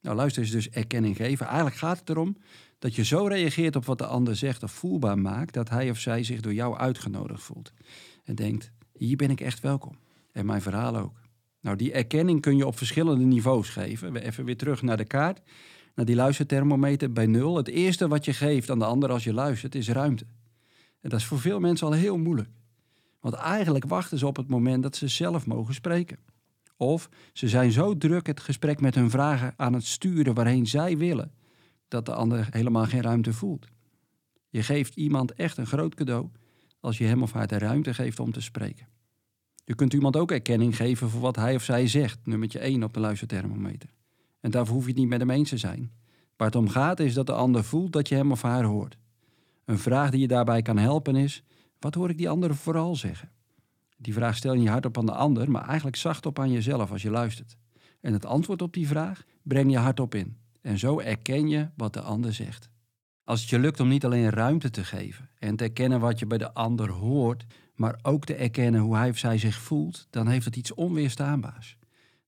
Nou, 0.00 0.16
luisteren 0.16 0.48
is 0.48 0.54
dus 0.54 0.70
erkenning 0.70 1.16
geven. 1.16 1.46
Eigenlijk 1.46 1.76
gaat 1.76 1.98
het 1.98 2.10
erom 2.10 2.36
dat 2.78 2.94
je 2.94 3.04
zo 3.04 3.26
reageert 3.26 3.76
op 3.76 3.84
wat 3.84 3.98
de 3.98 4.06
ander 4.06 4.36
zegt 4.36 4.62
of 4.62 4.72
voelbaar 4.72 5.18
maakt, 5.18 5.54
dat 5.54 5.68
hij 5.68 5.90
of 5.90 5.98
zij 5.98 6.22
zich 6.22 6.40
door 6.40 6.54
jou 6.54 6.76
uitgenodigd 6.76 7.42
voelt. 7.42 7.72
En 8.24 8.34
denkt, 8.34 8.70
hier 8.92 9.16
ben 9.16 9.30
ik 9.30 9.40
echt 9.40 9.60
welkom. 9.60 9.98
En 10.32 10.46
mijn 10.46 10.62
verhaal 10.62 10.96
ook. 10.96 11.20
Nou, 11.60 11.76
die 11.76 11.92
erkenning 11.92 12.40
kun 12.40 12.56
je 12.56 12.66
op 12.66 12.76
verschillende 12.76 13.24
niveaus 13.24 13.68
geven. 13.68 14.12
We 14.12 14.20
even 14.20 14.44
weer 14.44 14.56
terug 14.56 14.82
naar 14.82 14.96
de 14.96 15.04
kaart, 15.04 15.40
naar 15.94 16.04
die 16.04 16.14
luisterthermometer 16.14 17.12
bij 17.12 17.26
nul. 17.26 17.56
Het 17.56 17.68
eerste 17.68 18.08
wat 18.08 18.24
je 18.24 18.32
geeft 18.32 18.70
aan 18.70 18.78
de 18.78 18.84
ander 18.84 19.10
als 19.10 19.24
je 19.24 19.32
luistert, 19.32 19.74
is 19.74 19.88
ruimte. 19.88 20.26
En 21.00 21.10
dat 21.10 21.20
is 21.20 21.26
voor 21.26 21.40
veel 21.40 21.60
mensen 21.60 21.86
al 21.86 21.92
heel 21.92 22.18
moeilijk. 22.18 22.48
Want 23.20 23.34
eigenlijk 23.34 23.84
wachten 23.84 24.18
ze 24.18 24.26
op 24.26 24.36
het 24.36 24.48
moment 24.48 24.82
dat 24.82 24.96
ze 24.96 25.08
zelf 25.08 25.46
mogen 25.46 25.74
spreken. 25.74 26.18
Of 26.76 27.08
ze 27.32 27.48
zijn 27.48 27.72
zo 27.72 27.96
druk 27.96 28.26
het 28.26 28.40
gesprek 28.40 28.80
met 28.80 28.94
hun 28.94 29.10
vragen 29.10 29.54
aan 29.56 29.72
het 29.72 29.84
sturen 29.84 30.34
waarheen 30.34 30.66
zij 30.66 30.96
willen, 30.96 31.32
dat 31.88 32.06
de 32.06 32.14
ander 32.14 32.46
helemaal 32.50 32.86
geen 32.86 33.02
ruimte 33.02 33.32
voelt. 33.32 33.66
Je 34.48 34.62
geeft 34.62 34.94
iemand 34.96 35.32
echt 35.32 35.56
een 35.56 35.66
groot 35.66 35.94
cadeau 35.94 36.28
als 36.80 36.98
je 36.98 37.04
hem 37.04 37.22
of 37.22 37.32
haar 37.32 37.46
de 37.46 37.58
ruimte 37.58 37.94
geeft 37.94 38.20
om 38.20 38.32
te 38.32 38.40
spreken. 38.40 38.86
Je 39.64 39.74
kunt 39.74 39.92
iemand 39.92 40.16
ook 40.16 40.30
erkenning 40.30 40.76
geven 40.76 41.10
voor 41.10 41.20
wat 41.20 41.36
hij 41.36 41.54
of 41.54 41.62
zij 41.62 41.86
zegt, 41.86 42.26
nummertje 42.26 42.58
1 42.58 42.82
op 42.82 42.94
de 42.94 43.00
luisterthermometer. 43.00 43.88
En 44.44 44.50
daarvoor 44.50 44.74
hoef 44.74 44.84
je 44.84 44.90
het 44.90 44.98
niet 44.98 45.08
met 45.08 45.20
hem 45.20 45.30
eens 45.30 45.48
te 45.48 45.56
zijn. 45.56 45.92
Waar 46.36 46.46
het 46.46 46.56
om 46.56 46.68
gaat 46.68 47.00
is 47.00 47.14
dat 47.14 47.26
de 47.26 47.32
ander 47.32 47.64
voelt 47.64 47.92
dat 47.92 48.08
je 48.08 48.14
hem 48.14 48.32
of 48.32 48.42
haar 48.42 48.64
hoort. 48.64 48.96
Een 49.64 49.78
vraag 49.78 50.10
die 50.10 50.20
je 50.20 50.28
daarbij 50.28 50.62
kan 50.62 50.78
helpen 50.78 51.16
is: 51.16 51.44
wat 51.78 51.94
hoor 51.94 52.10
ik 52.10 52.18
die 52.18 52.28
ander 52.28 52.54
vooral 52.54 52.96
zeggen? 52.96 53.30
Die 53.96 54.12
vraag 54.12 54.36
stel 54.36 54.54
je 54.54 54.70
hardop 54.70 54.98
aan 54.98 55.06
de 55.06 55.12
ander, 55.12 55.50
maar 55.50 55.66
eigenlijk 55.66 55.96
zacht 55.96 56.26
op 56.26 56.38
aan 56.38 56.50
jezelf 56.50 56.90
als 56.90 57.02
je 57.02 57.10
luistert. 57.10 57.56
En 58.00 58.12
het 58.12 58.26
antwoord 58.26 58.62
op 58.62 58.72
die 58.72 58.86
vraag 58.86 59.24
breng 59.42 59.70
je 59.70 59.78
hardop 59.78 60.14
in. 60.14 60.36
En 60.60 60.78
zo 60.78 61.00
erken 61.00 61.48
je 61.48 61.68
wat 61.76 61.92
de 61.92 62.00
ander 62.00 62.32
zegt. 62.32 62.70
Als 63.24 63.40
het 63.40 63.50
je 63.50 63.58
lukt 63.58 63.80
om 63.80 63.88
niet 63.88 64.04
alleen 64.04 64.30
ruimte 64.30 64.70
te 64.70 64.84
geven 64.84 65.30
en 65.38 65.56
te 65.56 65.64
erkennen 65.64 66.00
wat 66.00 66.18
je 66.18 66.26
bij 66.26 66.38
de 66.38 66.54
ander 66.54 66.90
hoort, 66.90 67.44
maar 67.74 67.98
ook 68.02 68.24
te 68.24 68.34
erkennen 68.34 68.80
hoe 68.80 68.96
hij 68.96 69.10
of 69.10 69.18
zij 69.18 69.38
zich 69.38 69.56
voelt, 69.56 70.06
dan 70.10 70.28
heeft 70.28 70.44
het 70.44 70.56
iets 70.56 70.74
onweerstaanbaars. 70.74 71.76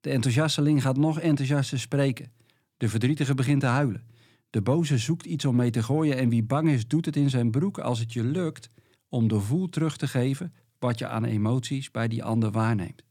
De 0.00 0.10
enthousiasteling 0.10 0.82
gaat 0.82 0.96
nog 0.96 1.20
enthousiaster 1.20 1.78
spreken. 1.78 2.32
De 2.76 2.88
verdrietige 2.88 3.34
begint 3.34 3.60
te 3.60 3.66
huilen. 3.66 4.06
De 4.50 4.62
boze 4.62 4.98
zoekt 4.98 5.26
iets 5.26 5.44
om 5.44 5.56
mee 5.56 5.70
te 5.70 5.82
gooien 5.82 6.16
en 6.16 6.28
wie 6.28 6.42
bang 6.44 6.68
is, 6.68 6.88
doet 6.88 7.04
het 7.04 7.16
in 7.16 7.30
zijn 7.30 7.50
broek 7.50 7.78
als 7.78 7.98
het 7.98 8.12
je 8.12 8.24
lukt 8.24 8.70
om 9.08 9.28
de 9.28 9.40
voel 9.40 9.68
terug 9.68 9.96
te 9.96 10.08
geven 10.08 10.54
wat 10.78 10.98
je 10.98 11.08
aan 11.08 11.24
emoties 11.24 11.90
bij 11.90 12.08
die 12.08 12.24
ander 12.24 12.50
waarneemt. 12.50 13.04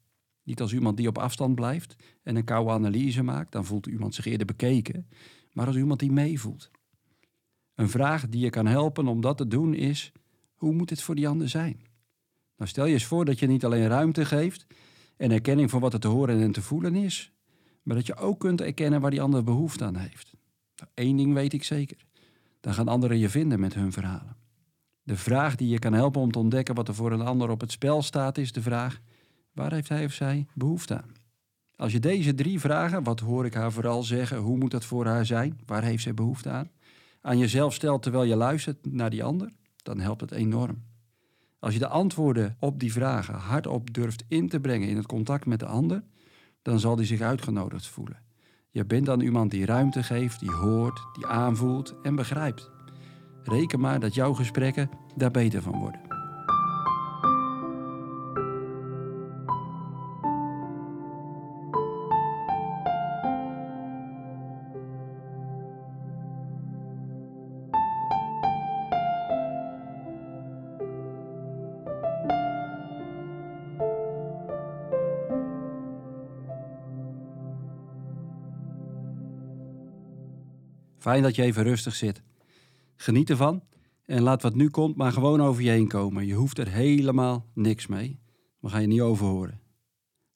Niet 0.44 0.62
als 0.62 0.74
iemand 0.74 0.98
die 0.98 1.08
op 1.08 1.18
afstand 1.18 1.56
blijft 1.56 1.96
en 2.24 2.36
een 2.36 2.44
koude 2.44 2.72
analyse 2.72 3.24
maakt, 3.24 3.52
dan 3.52 3.66
voelt 3.66 3.88
iemand 3.88 4.16
zich 4.16 4.26
eerder 4.26 4.46
bekeken, 4.46 5.08
maar 5.52 5.68
als 5.68 5.76
iemand 5.76 6.00
die 6.00 6.12
meevoelt. 6.12 6.72
Een 7.76 7.90
vraag 7.90 8.30
die 8.30 8.42
je 8.42 8.50
kan 8.50 8.66
helpen 8.66 9.08
om 9.08 9.22
dat 9.22 9.38
te 9.38 9.48
doen 9.48 9.74
is: 9.74 10.12
hoe 10.54 10.74
moet 10.74 10.90
het 10.90 11.02
voor 11.02 11.16
die 11.16 11.28
ander 11.28 11.50
zijn? 11.50 11.82
Nou, 12.58 12.70
stel 12.70 12.86
je 12.86 12.94
eens 12.94 13.06
voor 13.06 13.26
dat 13.26 13.40
je 13.40 13.48
niet 13.48 13.66
alleen 13.66 13.88
ruimte 13.88 14.26
geeft 14.26 14.66
en 15.18 15.32
erkenning 15.32 15.70
van 15.70 15.80
wat 15.80 15.94
er 15.94 16.00
te 16.00 16.08
horen 16.08 16.42
en 16.42 16.52
te 16.52 16.62
voelen 16.62 16.96
is, 16.96 17.32
maar 17.84 17.96
dat 17.96 18.06
je 18.06 18.16
ook 18.16 18.40
kunt 18.40 18.62
erkennen 18.62 19.02
waar 19.02 19.12
die 19.12 19.22
ander 19.22 19.44
behoefte 19.44 19.84
aan 19.84 19.96
heeft. 19.96 20.34
Eén 20.94 21.16
nou, 21.16 21.18
ding 21.18 21.34
weet 21.34 21.54
ik 21.54 21.64
zeker: 21.64 22.06
dan 22.62 22.74
gaan 22.74 22.88
anderen 22.88 23.18
je 23.18 23.30
vinden 23.30 23.60
met 23.60 23.74
hun 23.74 23.92
verhalen. 23.92 24.38
De 25.04 25.18
vraag 25.18 25.56
die 25.56 25.70
je 25.70 25.80
kan 25.80 25.94
helpen 25.94 26.22
om 26.22 26.32
te 26.32 26.40
ontdekken 26.40 26.76
wat 26.76 26.88
er 26.88 26.96
voor 26.96 27.12
een 27.12 27.22
ander 27.22 27.50
op 27.50 27.62
het 27.62 27.72
spel 27.72 28.02
staat, 28.02 28.38
is 28.38 28.52
de 28.52 28.62
vraag: 28.62 29.02
waar 29.52 29.74
heeft 29.74 29.90
hij 29.90 30.06
of 30.06 30.14
zij 30.14 30.46
behoefte 30.54 31.02
aan? 31.02 31.14
Als 31.76 31.92
je 31.92 32.00
deze 32.00 32.34
drie 32.34 32.60
vragen, 32.60 33.04
wat 33.04 33.20
hoor 33.20 33.46
ik 33.46 33.54
haar 33.54 33.72
vooral 33.72 34.04
zeggen, 34.04 34.38
hoe 34.38 34.58
moet 34.58 34.72
dat 34.72 34.86
voor 34.86 35.06
haar 35.06 35.26
zijn, 35.26 35.60
waar 35.66 35.84
heeft 35.84 36.04
zij 36.04 36.14
behoefte 36.14 36.50
aan, 36.50 36.70
aan 37.22 37.38
jezelf 37.38 37.74
stelt 37.74 38.02
terwijl 38.02 38.24
je 38.24 38.36
luistert 38.36 38.94
naar 38.94 39.10
die 39.10 39.24
ander, 39.24 39.52
dan 39.84 40.00
helpt 40.00 40.22
het 40.22 40.32
enorm. 40.32 40.84
Als 41.66 41.74
je 41.74 41.80
de 41.80 41.88
antwoorden 41.88 42.56
op 42.60 42.80
die 42.80 42.92
vragen 42.92 43.34
hardop 43.34 43.94
durft 43.94 44.24
in 44.28 44.50
te 44.50 44.60
brengen 44.60 44.88
in 44.88 44.96
het 44.96 45.06
contact 45.06 45.46
met 45.46 45.60
de 45.60 45.66
ander, 45.66 46.04
dan 46.62 46.80
zal 46.80 46.96
die 46.96 47.06
zich 47.06 47.22
uitgenodigd 47.22 47.88
voelen. 47.88 48.22
Je 48.70 48.86
bent 48.86 49.06
dan 49.06 49.22
iemand 49.22 49.52
die 49.52 49.66
ruimte 49.66 50.04
geeft, 50.04 50.40
die 50.40 50.52
hoort, 50.52 51.02
die 51.14 51.26
aanvoelt 51.26 51.96
en 52.04 52.16
begrijpt. 52.16 52.72
Reken 53.44 53.80
maar 53.80 54.00
dat 54.00 54.14
jouw 54.14 54.34
gesprekken 54.34 54.90
daar 55.16 55.32
beter 55.32 55.62
van 55.62 55.80
worden. 55.80 56.15
Fijn 81.06 81.24
dat 81.24 81.36
je 81.36 81.44
even 81.44 81.64
rustig 81.64 81.96
zit. 81.96 82.22
Geniet 82.96 83.30
ervan 83.30 83.64
En 84.06 84.22
laat 84.22 84.42
wat 84.42 84.56
nu 84.56 84.70
komt 84.70 84.96
maar 84.96 85.12
gewoon 85.12 85.42
over 85.42 85.64
je 85.64 85.70
heen 85.70 85.88
komen. 85.88 86.26
Je 86.26 86.34
hoeft 86.34 86.58
er 86.58 86.68
helemaal 86.68 87.46
niks 87.54 87.88
mee. 87.88 88.20
We 88.60 88.70
gaan 88.70 88.82
je 88.82 88.88
niet 88.88 89.02
over 89.02 89.26
horen. 89.26 89.60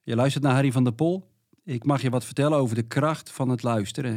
Je 0.04 0.16
luistert 0.16 0.44
naar 0.44 0.54
Harry 0.54 0.72
van 0.72 0.84
der 0.84 0.94
Pol. 0.94 1.32
Ik 1.64 1.84
mag 1.84 2.02
je 2.02 2.10
wat 2.10 2.26
vertellen 2.26 2.58
over 2.58 2.76
de 2.76 2.88
kracht 2.88 3.32
van 3.32 3.50
het 3.50 3.64
luisteren. 3.64 4.14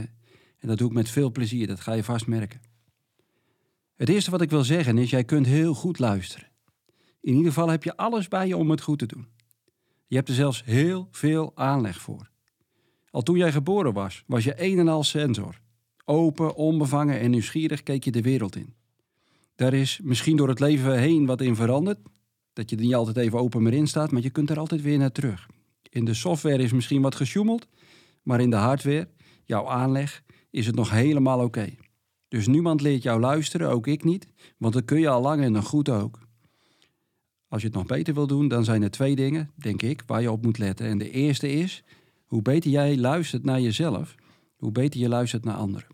En 0.58 0.68
dat 0.68 0.78
doe 0.78 0.88
ik 0.88 0.94
met 0.94 1.08
veel 1.08 1.30
plezier, 1.30 1.66
dat 1.66 1.80
ga 1.80 1.92
je 1.92 2.04
vast 2.04 2.26
merken. 2.26 2.60
Het 3.96 4.08
eerste 4.08 4.30
wat 4.30 4.40
ik 4.40 4.50
wil 4.50 4.64
zeggen 4.64 4.98
is, 4.98 5.10
jij 5.10 5.24
kunt 5.24 5.46
heel 5.46 5.74
goed 5.74 5.98
luisteren. 5.98 6.48
In 7.20 7.34
ieder 7.34 7.52
geval 7.52 7.68
heb 7.68 7.84
je 7.84 7.96
alles 7.96 8.28
bij 8.28 8.46
je 8.46 8.56
om 8.56 8.70
het 8.70 8.80
goed 8.80 8.98
te 8.98 9.06
doen. 9.06 9.28
Je 10.06 10.16
hebt 10.16 10.28
er 10.28 10.34
zelfs 10.34 10.64
heel 10.64 11.08
veel 11.10 11.52
aanleg 11.54 12.00
voor. 12.00 12.30
Al 13.10 13.22
toen 13.22 13.36
jij 13.36 13.52
geboren 13.52 13.92
was, 13.92 14.24
was 14.26 14.44
je 14.44 14.54
een 14.56 14.78
en 14.78 14.88
al 14.88 15.04
sensor. 15.04 15.61
Open, 16.04 16.54
onbevangen 16.54 17.20
en 17.20 17.30
nieuwsgierig 17.30 17.82
keek 17.82 18.04
je 18.04 18.10
de 18.10 18.22
wereld 18.22 18.56
in. 18.56 18.74
Daar 19.54 19.74
is 19.74 20.00
misschien 20.02 20.36
door 20.36 20.48
het 20.48 20.60
leven 20.60 20.98
heen 20.98 21.26
wat 21.26 21.40
in 21.40 21.56
veranderd. 21.56 21.98
Dat 22.52 22.70
je 22.70 22.76
er 22.76 22.82
niet 22.82 22.94
altijd 22.94 23.16
even 23.16 23.38
open 23.38 23.62
meer 23.62 23.72
in 23.72 23.86
staat, 23.86 24.10
maar 24.10 24.22
je 24.22 24.30
kunt 24.30 24.50
er 24.50 24.58
altijd 24.58 24.82
weer 24.82 24.98
naar 24.98 25.12
terug. 25.12 25.48
In 25.90 26.04
de 26.04 26.14
software 26.14 26.62
is 26.62 26.72
misschien 26.72 27.02
wat 27.02 27.14
gesjoemeld, 27.14 27.66
maar 28.22 28.40
in 28.40 28.50
de 28.50 28.56
hardware, 28.56 29.08
jouw 29.44 29.68
aanleg, 29.68 30.22
is 30.50 30.66
het 30.66 30.74
nog 30.74 30.90
helemaal 30.90 31.40
oké. 31.40 31.74
Dus 32.28 32.46
niemand 32.46 32.80
leert 32.80 33.02
jou 33.02 33.20
luisteren, 33.20 33.70
ook 33.70 33.86
ik 33.86 34.04
niet, 34.04 34.26
want 34.58 34.74
dat 34.74 34.84
kun 34.84 35.00
je 35.00 35.08
al 35.08 35.22
lang 35.22 35.42
en 35.42 35.52
nog 35.52 35.66
goed 35.66 35.88
ook. 35.88 36.18
Als 37.48 37.60
je 37.62 37.66
het 37.66 37.76
nog 37.76 37.86
beter 37.86 38.14
wil 38.14 38.26
doen, 38.26 38.48
dan 38.48 38.64
zijn 38.64 38.82
er 38.82 38.90
twee 38.90 39.16
dingen, 39.16 39.50
denk 39.54 39.82
ik, 39.82 40.02
waar 40.06 40.22
je 40.22 40.30
op 40.30 40.42
moet 40.42 40.58
letten. 40.58 40.86
En 40.86 40.98
de 40.98 41.10
eerste 41.10 41.52
is, 41.52 41.84
hoe 42.26 42.42
beter 42.42 42.70
jij 42.70 42.96
luistert 42.96 43.44
naar 43.44 43.60
jezelf, 43.60 44.14
hoe 44.56 44.72
beter 44.72 45.00
je 45.00 45.08
luistert 45.08 45.44
naar 45.44 45.56
anderen. 45.56 45.86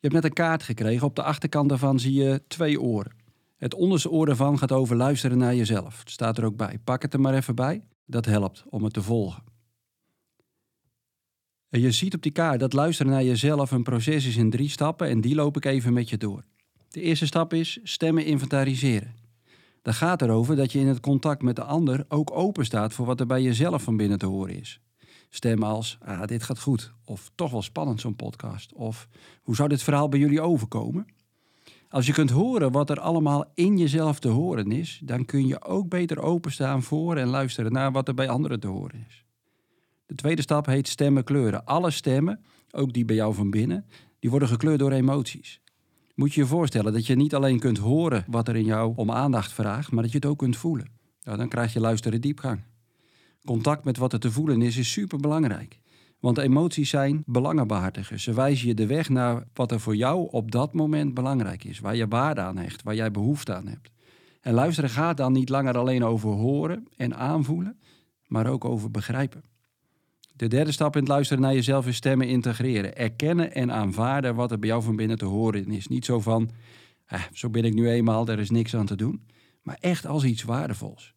Je 0.00 0.08
hebt 0.08 0.14
net 0.14 0.24
een 0.24 0.44
kaart 0.44 0.62
gekregen. 0.62 1.06
Op 1.06 1.16
de 1.16 1.22
achterkant 1.22 1.68
daarvan 1.68 2.00
zie 2.00 2.12
je 2.12 2.42
twee 2.48 2.80
oren. 2.80 3.12
Het 3.56 3.74
onderste 3.74 4.10
oor 4.10 4.26
daarvan 4.26 4.58
gaat 4.58 4.72
over 4.72 4.96
luisteren 4.96 5.38
naar 5.38 5.54
jezelf. 5.54 5.98
Het 5.98 6.10
staat 6.10 6.38
er 6.38 6.44
ook 6.44 6.56
bij. 6.56 6.78
Pak 6.84 7.02
het 7.02 7.14
er 7.14 7.20
maar 7.20 7.34
even 7.34 7.54
bij. 7.54 7.82
Dat 8.06 8.24
helpt 8.24 8.64
om 8.68 8.84
het 8.84 8.92
te 8.92 9.02
volgen. 9.02 9.42
En 11.68 11.80
je 11.80 11.90
ziet 11.90 12.14
op 12.14 12.22
die 12.22 12.32
kaart 12.32 12.60
dat 12.60 12.72
luisteren 12.72 13.12
naar 13.12 13.24
jezelf 13.24 13.70
een 13.70 13.82
proces 13.82 14.26
is 14.26 14.36
in 14.36 14.50
drie 14.50 14.68
stappen 14.68 15.08
en 15.08 15.20
die 15.20 15.34
loop 15.34 15.56
ik 15.56 15.64
even 15.64 15.92
met 15.92 16.08
je 16.08 16.16
door. 16.16 16.44
De 16.88 17.00
eerste 17.00 17.26
stap 17.26 17.52
is 17.52 17.78
stemmen 17.82 18.24
inventariseren. 18.24 19.14
Dat 19.82 19.94
gaat 19.94 20.22
erover 20.22 20.56
dat 20.56 20.72
je 20.72 20.78
in 20.78 20.86
het 20.86 21.00
contact 21.00 21.42
met 21.42 21.56
de 21.56 21.64
ander 21.64 22.04
ook 22.08 22.30
open 22.30 22.64
staat 22.64 22.92
voor 22.92 23.06
wat 23.06 23.20
er 23.20 23.26
bij 23.26 23.42
jezelf 23.42 23.82
van 23.82 23.96
binnen 23.96 24.18
te 24.18 24.26
horen 24.26 24.54
is. 24.54 24.80
Stemmen 25.28 25.68
als, 25.68 25.98
ah, 26.00 26.24
dit 26.24 26.42
gaat 26.42 26.60
goed, 26.60 26.92
of 27.04 27.30
toch 27.34 27.50
wel 27.50 27.62
spannend 27.62 28.00
zo'n 28.00 28.16
podcast, 28.16 28.72
of 28.72 29.08
hoe 29.42 29.54
zou 29.54 29.68
dit 29.68 29.82
verhaal 29.82 30.08
bij 30.08 30.18
jullie 30.18 30.40
overkomen? 30.40 31.06
Als 31.90 32.06
je 32.06 32.12
kunt 32.12 32.30
horen 32.30 32.72
wat 32.72 32.90
er 32.90 33.00
allemaal 33.00 33.44
in 33.54 33.78
jezelf 33.78 34.18
te 34.18 34.28
horen 34.28 34.72
is, 34.72 35.00
dan 35.04 35.24
kun 35.24 35.46
je 35.46 35.64
ook 35.64 35.88
beter 35.88 36.20
openstaan 36.20 36.82
voor 36.82 37.16
en 37.16 37.28
luisteren 37.28 37.72
naar 37.72 37.92
wat 37.92 38.08
er 38.08 38.14
bij 38.14 38.28
anderen 38.28 38.60
te 38.60 38.66
horen 38.66 39.04
is. 39.08 39.24
De 40.06 40.14
tweede 40.14 40.42
stap 40.42 40.66
heet 40.66 40.88
stemmen 40.88 41.24
kleuren. 41.24 41.64
Alle 41.64 41.90
stemmen, 41.90 42.44
ook 42.70 42.92
die 42.92 43.04
bij 43.04 43.16
jou 43.16 43.34
van 43.34 43.50
binnen, 43.50 43.86
die 44.18 44.30
worden 44.30 44.48
gekleurd 44.48 44.78
door 44.78 44.92
emoties. 44.92 45.60
Moet 46.14 46.34
je 46.34 46.40
je 46.40 46.46
voorstellen 46.46 46.92
dat 46.92 47.06
je 47.06 47.14
niet 47.14 47.34
alleen 47.34 47.58
kunt 47.58 47.78
horen 47.78 48.24
wat 48.28 48.48
er 48.48 48.56
in 48.56 48.64
jou 48.64 48.92
om 48.96 49.10
aandacht 49.10 49.52
vraagt, 49.52 49.90
maar 49.90 50.02
dat 50.02 50.12
je 50.12 50.18
het 50.18 50.26
ook 50.26 50.38
kunt 50.38 50.56
voelen. 50.56 50.90
Nou, 51.22 51.38
dan 51.38 51.48
krijg 51.48 51.72
je 51.72 51.80
luisteren 51.80 52.20
diepgang. 52.20 52.60
Contact 53.44 53.84
met 53.84 53.96
wat 53.96 54.12
er 54.12 54.20
te 54.20 54.30
voelen 54.30 54.62
is, 54.62 54.76
is 54.76 54.92
superbelangrijk. 54.92 55.78
Want 56.20 56.38
emoties 56.38 56.90
zijn 56.90 57.22
belangenbehartigers. 57.26 58.22
Ze 58.22 58.34
wijzen 58.34 58.68
je 58.68 58.74
de 58.74 58.86
weg 58.86 59.08
naar 59.08 59.44
wat 59.54 59.72
er 59.72 59.80
voor 59.80 59.96
jou 59.96 60.28
op 60.30 60.50
dat 60.50 60.74
moment 60.74 61.14
belangrijk 61.14 61.64
is. 61.64 61.78
Waar 61.78 61.96
je 61.96 62.08
waarde 62.08 62.40
aan 62.40 62.56
hecht, 62.56 62.82
waar 62.82 62.94
jij 62.94 63.10
behoefte 63.10 63.54
aan 63.54 63.66
hebt. 63.66 63.90
En 64.40 64.54
luisteren 64.54 64.90
gaat 64.90 65.16
dan 65.16 65.32
niet 65.32 65.48
langer 65.48 65.78
alleen 65.78 66.04
over 66.04 66.30
horen 66.30 66.88
en 66.96 67.16
aanvoelen, 67.16 67.78
maar 68.26 68.46
ook 68.46 68.64
over 68.64 68.90
begrijpen. 68.90 69.42
De 70.38 70.48
derde 70.48 70.72
stap 70.72 70.94
in 70.94 71.00
het 71.00 71.10
luisteren 71.10 71.42
naar 71.42 71.54
jezelf 71.54 71.86
is 71.86 71.96
stemmen 71.96 72.28
integreren. 72.28 72.96
Erkennen 72.96 73.54
en 73.54 73.72
aanvaarden 73.72 74.34
wat 74.34 74.50
er 74.50 74.58
bij 74.58 74.68
jou 74.68 74.82
van 74.82 74.96
binnen 74.96 75.18
te 75.18 75.24
horen 75.24 75.70
is. 75.70 75.86
Niet 75.86 76.04
zo 76.04 76.20
van, 76.20 76.50
eh, 77.06 77.22
zo 77.32 77.50
ben 77.50 77.64
ik 77.64 77.74
nu 77.74 77.88
eenmaal, 77.88 78.28
er 78.28 78.38
is 78.38 78.50
niks 78.50 78.76
aan 78.76 78.86
te 78.86 78.96
doen. 78.96 79.26
Maar 79.62 79.76
echt 79.80 80.06
als 80.06 80.24
iets 80.24 80.42
waardevols. 80.42 81.14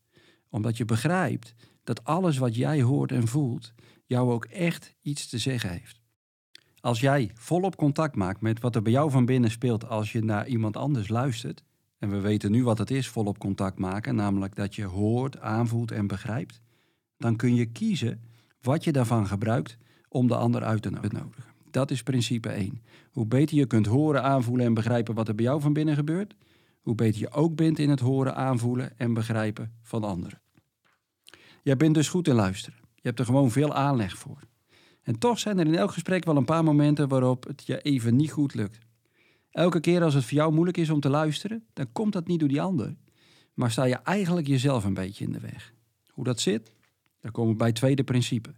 Omdat 0.50 0.78
je 0.78 0.86
begrijpt 0.86 1.56
dat 1.84 2.04
alles 2.04 2.38
wat 2.38 2.56
jij 2.56 2.82
hoort 2.82 3.12
en 3.12 3.28
voelt 3.28 3.74
jou 4.06 4.32
ook 4.32 4.46
echt 4.46 4.96
iets 5.02 5.30
te 5.30 5.38
zeggen 5.38 5.70
heeft. 5.70 6.00
Als 6.80 7.00
jij 7.00 7.32
volop 7.34 7.76
contact 7.76 8.16
maakt 8.16 8.42
met 8.42 8.60
wat 8.60 8.76
er 8.76 8.82
bij 8.82 8.92
jou 8.92 9.12
van 9.12 9.26
binnen 9.26 9.52
speelt 9.52 9.88
als 9.88 10.12
je 10.12 10.24
naar 10.24 10.48
iemand 10.48 10.78
anders 10.78 11.08
luistert, 11.08 11.64
en 11.98 12.10
we 12.10 12.20
weten 12.20 12.52
nu 12.52 12.64
wat 12.64 12.78
het 12.78 12.92
is 12.92 13.08
volop 13.08 13.38
contact 13.38 13.80
maken, 13.80 14.16
namelijk 14.16 14.56
dat 14.56 14.76
je 14.76 14.84
hoort, 14.84 15.40
aanvoelt 15.40 15.92
en 15.92 16.08
begrijpt, 16.08 16.62
dan 17.18 17.36
kun 17.36 17.56
je 17.56 17.66
kiezen 17.66 18.22
wat 18.62 18.84
je 18.84 18.92
daarvan 18.92 19.28
gebruikt 19.28 19.78
om 20.10 20.28
de 20.28 20.36
ander 20.36 20.64
uit 20.64 20.82
te 20.82 20.90
nodigen. 20.90 21.44
Dat 21.72 21.92
is 21.92 22.04
principe 22.04 22.50
1. 22.50 22.82
Hoe 23.12 23.26
beter 23.26 23.58
je 23.58 23.66
kunt 23.66 23.86
horen, 23.86 24.24
aanvoelen 24.24 24.66
en 24.66 24.74
begrijpen 24.74 25.16
wat 25.16 25.28
er 25.28 25.36
bij 25.36 25.46
jou 25.46 25.62
van 25.62 25.74
binnen 25.74 25.96
gebeurt, 25.96 26.36
hoe 26.82 26.96
beter 26.96 27.20
je 27.20 27.32
ook 27.32 27.56
bent 27.56 27.80
in 27.80 27.90
het 27.90 28.00
horen, 28.00 28.36
aanvoelen 28.36 28.98
en 28.98 29.14
begrijpen 29.14 29.74
van 29.82 30.04
anderen. 30.04 30.42
Jij 31.64 31.78
bent 31.78 31.96
dus 31.96 32.10
goed 32.10 32.28
in 32.28 32.36
luisteren. 32.36 32.80
Je 32.96 33.08
hebt 33.08 33.20
er 33.20 33.26
gewoon 33.26 33.52
veel 33.52 33.74
aanleg 33.74 34.18
voor. 34.18 34.40
En 35.02 35.20
toch 35.20 35.40
zijn 35.40 35.60
er 35.60 35.66
in 35.66 35.76
elk 35.76 35.92
gesprek 35.92 36.26
wel 36.26 36.38
een 36.38 36.46
paar 36.46 36.64
momenten 36.64 37.08
waarop 37.08 37.44
het 37.44 37.64
je 37.66 37.82
even 37.82 38.16
niet 38.16 38.32
goed 38.32 38.54
lukt. 38.54 38.80
Elke 39.52 39.80
keer 39.80 40.04
als 40.04 40.14
het 40.14 40.24
voor 40.24 40.34
jou 40.34 40.54
moeilijk 40.54 40.78
is 40.78 40.90
om 40.90 41.00
te 41.00 41.10
luisteren, 41.10 41.66
dan 41.74 41.92
komt 41.92 42.14
dat 42.14 42.28
niet 42.28 42.40
door 42.40 42.50
die 42.50 42.62
ander, 42.62 42.96
maar 43.54 43.72
sta 43.72 43.84
je 43.84 43.96
eigenlijk 43.96 44.48
jezelf 44.48 44.84
een 44.84 44.94
beetje 44.94 45.26
in 45.26 45.32
de 45.32 45.40
weg. 45.40 45.74
Hoe 46.08 46.24
dat 46.24 46.40
zit? 46.40 46.72
Dan 47.20 47.32
komen 47.32 47.52
we 47.52 47.58
bij 47.58 47.68
het 47.68 47.76
tweede 47.76 48.04
principe. 48.04 48.54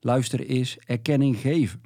Luisteren 0.00 0.46
is 0.46 0.78
erkenning 0.78 1.36
geven. 1.36 1.80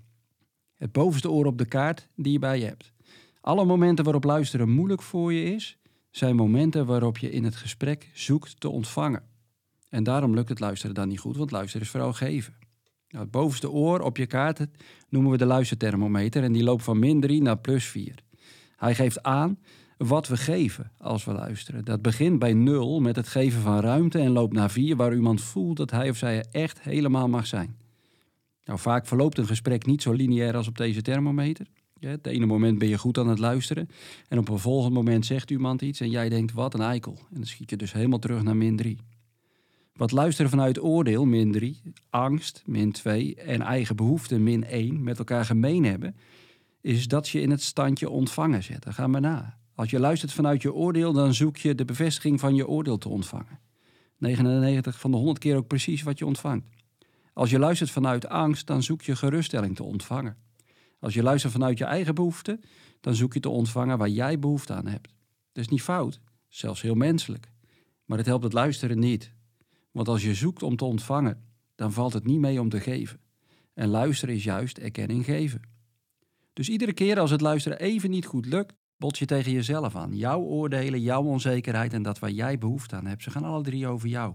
Het 0.74 0.92
bovenste 0.92 1.30
oor 1.30 1.46
op 1.46 1.58
de 1.58 1.64
kaart 1.64 2.08
die 2.16 2.32
je 2.32 2.38
bij 2.38 2.58
je 2.58 2.64
hebt. 2.64 2.92
Alle 3.40 3.64
momenten 3.64 4.04
waarop 4.04 4.24
luisteren 4.24 4.70
moeilijk 4.70 5.02
voor 5.02 5.32
je 5.32 5.54
is, 5.54 5.78
zijn 6.10 6.36
momenten 6.36 6.86
waarop 6.86 7.18
je 7.18 7.30
in 7.30 7.44
het 7.44 7.56
gesprek 7.56 8.10
zoekt 8.12 8.60
te 8.60 8.68
ontvangen. 8.68 9.30
En 9.92 10.04
daarom 10.04 10.34
lukt 10.34 10.48
het 10.48 10.60
luisteren 10.60 10.94
dan 10.94 11.08
niet 11.08 11.20
goed, 11.20 11.36
want 11.36 11.50
luisteren 11.50 11.86
is 11.86 11.92
vooral 11.92 12.12
geven. 12.12 12.54
Nou, 13.08 13.24
het 13.24 13.32
bovenste 13.32 13.70
oor 13.70 14.00
op 14.00 14.16
je 14.16 14.26
kaart 14.26 14.66
noemen 15.08 15.30
we 15.30 15.36
de 15.36 15.46
luisterthermometer 15.46 16.42
en 16.42 16.52
die 16.52 16.62
loopt 16.62 16.82
van 16.82 16.98
min 16.98 17.20
3 17.20 17.42
naar 17.42 17.58
plus 17.58 17.84
4. 17.84 18.14
Hij 18.76 18.94
geeft 18.94 19.22
aan 19.22 19.58
wat 19.96 20.28
we 20.28 20.36
geven 20.36 20.92
als 20.98 21.24
we 21.24 21.32
luisteren. 21.32 21.84
Dat 21.84 22.02
begint 22.02 22.38
bij 22.38 22.52
0 22.52 23.00
met 23.00 23.16
het 23.16 23.28
geven 23.28 23.60
van 23.60 23.80
ruimte 23.80 24.18
en 24.18 24.30
loopt 24.30 24.52
naar 24.52 24.70
4 24.70 24.96
waar 24.96 25.14
iemand 25.14 25.40
voelt 25.40 25.76
dat 25.76 25.90
hij 25.90 26.10
of 26.10 26.16
zij 26.16 26.44
echt 26.50 26.82
helemaal 26.82 27.28
mag 27.28 27.46
zijn. 27.46 27.76
Nou, 28.64 28.78
vaak 28.78 29.06
verloopt 29.06 29.38
een 29.38 29.46
gesprek 29.46 29.86
niet 29.86 30.02
zo 30.02 30.12
lineair 30.12 30.56
als 30.56 30.68
op 30.68 30.76
deze 30.76 31.02
thermometer. 31.02 31.66
Ja, 31.98 32.08
het 32.08 32.26
ene 32.26 32.46
moment 32.46 32.78
ben 32.78 32.88
je 32.88 32.98
goed 32.98 33.18
aan 33.18 33.28
het 33.28 33.38
luisteren 33.38 33.88
en 34.28 34.38
op 34.38 34.48
een 34.48 34.58
volgend 34.58 34.94
moment 34.94 35.26
zegt 35.26 35.50
iemand 35.50 35.82
iets 35.82 36.00
en 36.00 36.10
jij 36.10 36.28
denkt 36.28 36.52
wat 36.52 36.74
een 36.74 36.80
eikel. 36.80 37.18
En 37.30 37.36
dan 37.36 37.46
schiet 37.46 37.70
je 37.70 37.76
dus 37.76 37.92
helemaal 37.92 38.18
terug 38.18 38.42
naar 38.42 38.56
min 38.56 38.76
3. 38.76 38.98
Wat 39.92 40.12
luisteren 40.12 40.50
vanuit 40.50 40.80
oordeel, 40.80 41.24
min 41.24 41.52
3, 41.52 41.82
angst, 42.10 42.62
min 42.66 42.92
2 42.92 43.34
en 43.34 43.60
eigen 43.60 43.96
behoeften, 43.96 44.42
min 44.42 44.64
1, 44.64 45.02
met 45.02 45.18
elkaar 45.18 45.44
gemeen 45.44 45.84
hebben, 45.84 46.16
is 46.80 47.08
dat 47.08 47.28
je 47.28 47.40
in 47.40 47.50
het 47.50 47.62
standje 47.62 48.10
ontvangen 48.10 48.62
zet. 48.62 48.86
Ga 48.88 49.06
maar 49.06 49.20
na. 49.20 49.58
Als 49.74 49.90
je 49.90 50.00
luistert 50.00 50.32
vanuit 50.32 50.62
je 50.62 50.72
oordeel, 50.72 51.12
dan 51.12 51.34
zoek 51.34 51.56
je 51.56 51.74
de 51.74 51.84
bevestiging 51.84 52.40
van 52.40 52.54
je 52.54 52.68
oordeel 52.68 52.98
te 52.98 53.08
ontvangen. 53.08 53.60
99 54.18 55.00
van 55.00 55.10
de 55.10 55.16
100 55.16 55.38
keer 55.38 55.56
ook 55.56 55.66
precies 55.66 56.02
wat 56.02 56.18
je 56.18 56.26
ontvangt. 56.26 56.66
Als 57.32 57.50
je 57.50 57.58
luistert 57.58 57.90
vanuit 57.90 58.28
angst, 58.28 58.66
dan 58.66 58.82
zoek 58.82 59.02
je 59.02 59.16
geruststelling 59.16 59.76
te 59.76 59.82
ontvangen. 59.82 60.36
Als 61.00 61.14
je 61.14 61.22
luistert 61.22 61.52
vanuit 61.52 61.78
je 61.78 61.84
eigen 61.84 62.14
behoeften, 62.14 62.60
dan 63.00 63.14
zoek 63.14 63.34
je 63.34 63.40
te 63.40 63.48
ontvangen 63.48 63.98
waar 63.98 64.08
jij 64.08 64.38
behoefte 64.38 64.72
aan 64.72 64.86
hebt. 64.86 65.08
Dat 65.52 65.64
is 65.64 65.68
niet 65.68 65.82
fout, 65.82 66.20
zelfs 66.48 66.82
heel 66.82 66.94
menselijk. 66.94 67.50
Maar 68.04 68.18
het 68.18 68.26
helpt 68.26 68.44
het 68.44 68.52
luisteren 68.52 68.98
niet. 68.98 69.32
Want 69.92 70.08
als 70.08 70.22
je 70.22 70.34
zoekt 70.34 70.62
om 70.62 70.76
te 70.76 70.84
ontvangen, 70.84 71.44
dan 71.74 71.92
valt 71.92 72.12
het 72.12 72.26
niet 72.26 72.40
mee 72.40 72.60
om 72.60 72.68
te 72.68 72.80
geven. 72.80 73.20
En 73.74 73.88
luisteren 73.88 74.34
is 74.34 74.44
juist 74.44 74.78
erkenning 74.78 75.24
geven. 75.24 75.60
Dus 76.52 76.68
iedere 76.68 76.92
keer 76.92 77.18
als 77.18 77.30
het 77.30 77.40
luisteren 77.40 77.78
even 77.78 78.10
niet 78.10 78.26
goed 78.26 78.46
lukt, 78.46 78.74
bots 78.96 79.18
je 79.18 79.26
tegen 79.26 79.52
jezelf 79.52 79.96
aan. 79.96 80.16
Jouw 80.16 80.40
oordelen, 80.40 81.00
jouw 81.00 81.22
onzekerheid 81.22 81.92
en 81.92 82.02
dat 82.02 82.18
waar 82.18 82.30
jij 82.30 82.58
behoefte 82.58 82.96
aan 82.96 83.06
hebt, 83.06 83.22
ze 83.22 83.30
gaan 83.30 83.44
alle 83.44 83.62
drie 83.62 83.86
over 83.86 84.08
jou. 84.08 84.34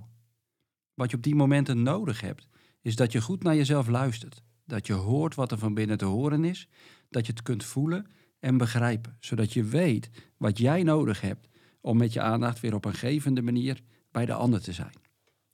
Wat 0.93 1.09
je 1.09 1.17
op 1.17 1.23
die 1.23 1.35
momenten 1.35 1.83
nodig 1.83 2.21
hebt, 2.21 2.47
is 2.81 2.95
dat 2.95 3.11
je 3.11 3.21
goed 3.21 3.43
naar 3.43 3.55
jezelf 3.55 3.87
luistert. 3.87 4.43
Dat 4.65 4.87
je 4.87 4.93
hoort 4.93 5.35
wat 5.35 5.51
er 5.51 5.57
van 5.57 5.73
binnen 5.73 5.97
te 5.97 6.05
horen 6.05 6.43
is, 6.43 6.67
dat 7.09 7.25
je 7.25 7.31
het 7.31 7.41
kunt 7.41 7.63
voelen 7.63 8.07
en 8.39 8.57
begrijpen, 8.57 9.17
zodat 9.19 9.53
je 9.53 9.63
weet 9.63 10.09
wat 10.37 10.57
jij 10.57 10.83
nodig 10.83 11.21
hebt 11.21 11.47
om 11.81 11.97
met 11.97 12.13
je 12.13 12.21
aandacht 12.21 12.59
weer 12.59 12.73
op 12.73 12.85
een 12.85 12.93
gevende 12.93 13.41
manier 13.41 13.81
bij 14.11 14.25
de 14.25 14.33
ander 14.33 14.61
te 14.61 14.73
zijn. 14.73 15.06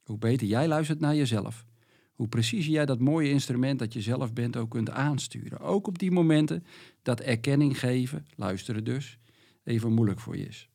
Hoe 0.03 0.17
beter 0.17 0.47
jij 0.47 0.67
luistert 0.67 0.99
naar 0.99 1.15
jezelf, 1.15 1.65
hoe 2.13 2.27
preciezer 2.27 2.71
jij 2.71 2.85
dat 2.85 2.99
mooie 2.99 3.29
instrument 3.29 3.79
dat 3.79 3.93
je 3.93 4.01
zelf 4.01 4.33
bent 4.33 4.57
ook 4.57 4.69
kunt 4.69 4.89
aansturen. 4.89 5.59
Ook 5.59 5.87
op 5.87 5.99
die 5.99 6.11
momenten 6.11 6.65
dat 7.01 7.19
erkenning 7.19 7.79
geven, 7.79 8.25
luisteren 8.35 8.83
dus, 8.83 9.17
even 9.63 9.93
moeilijk 9.93 10.19
voor 10.19 10.37
je 10.37 10.47
is. 10.47 10.69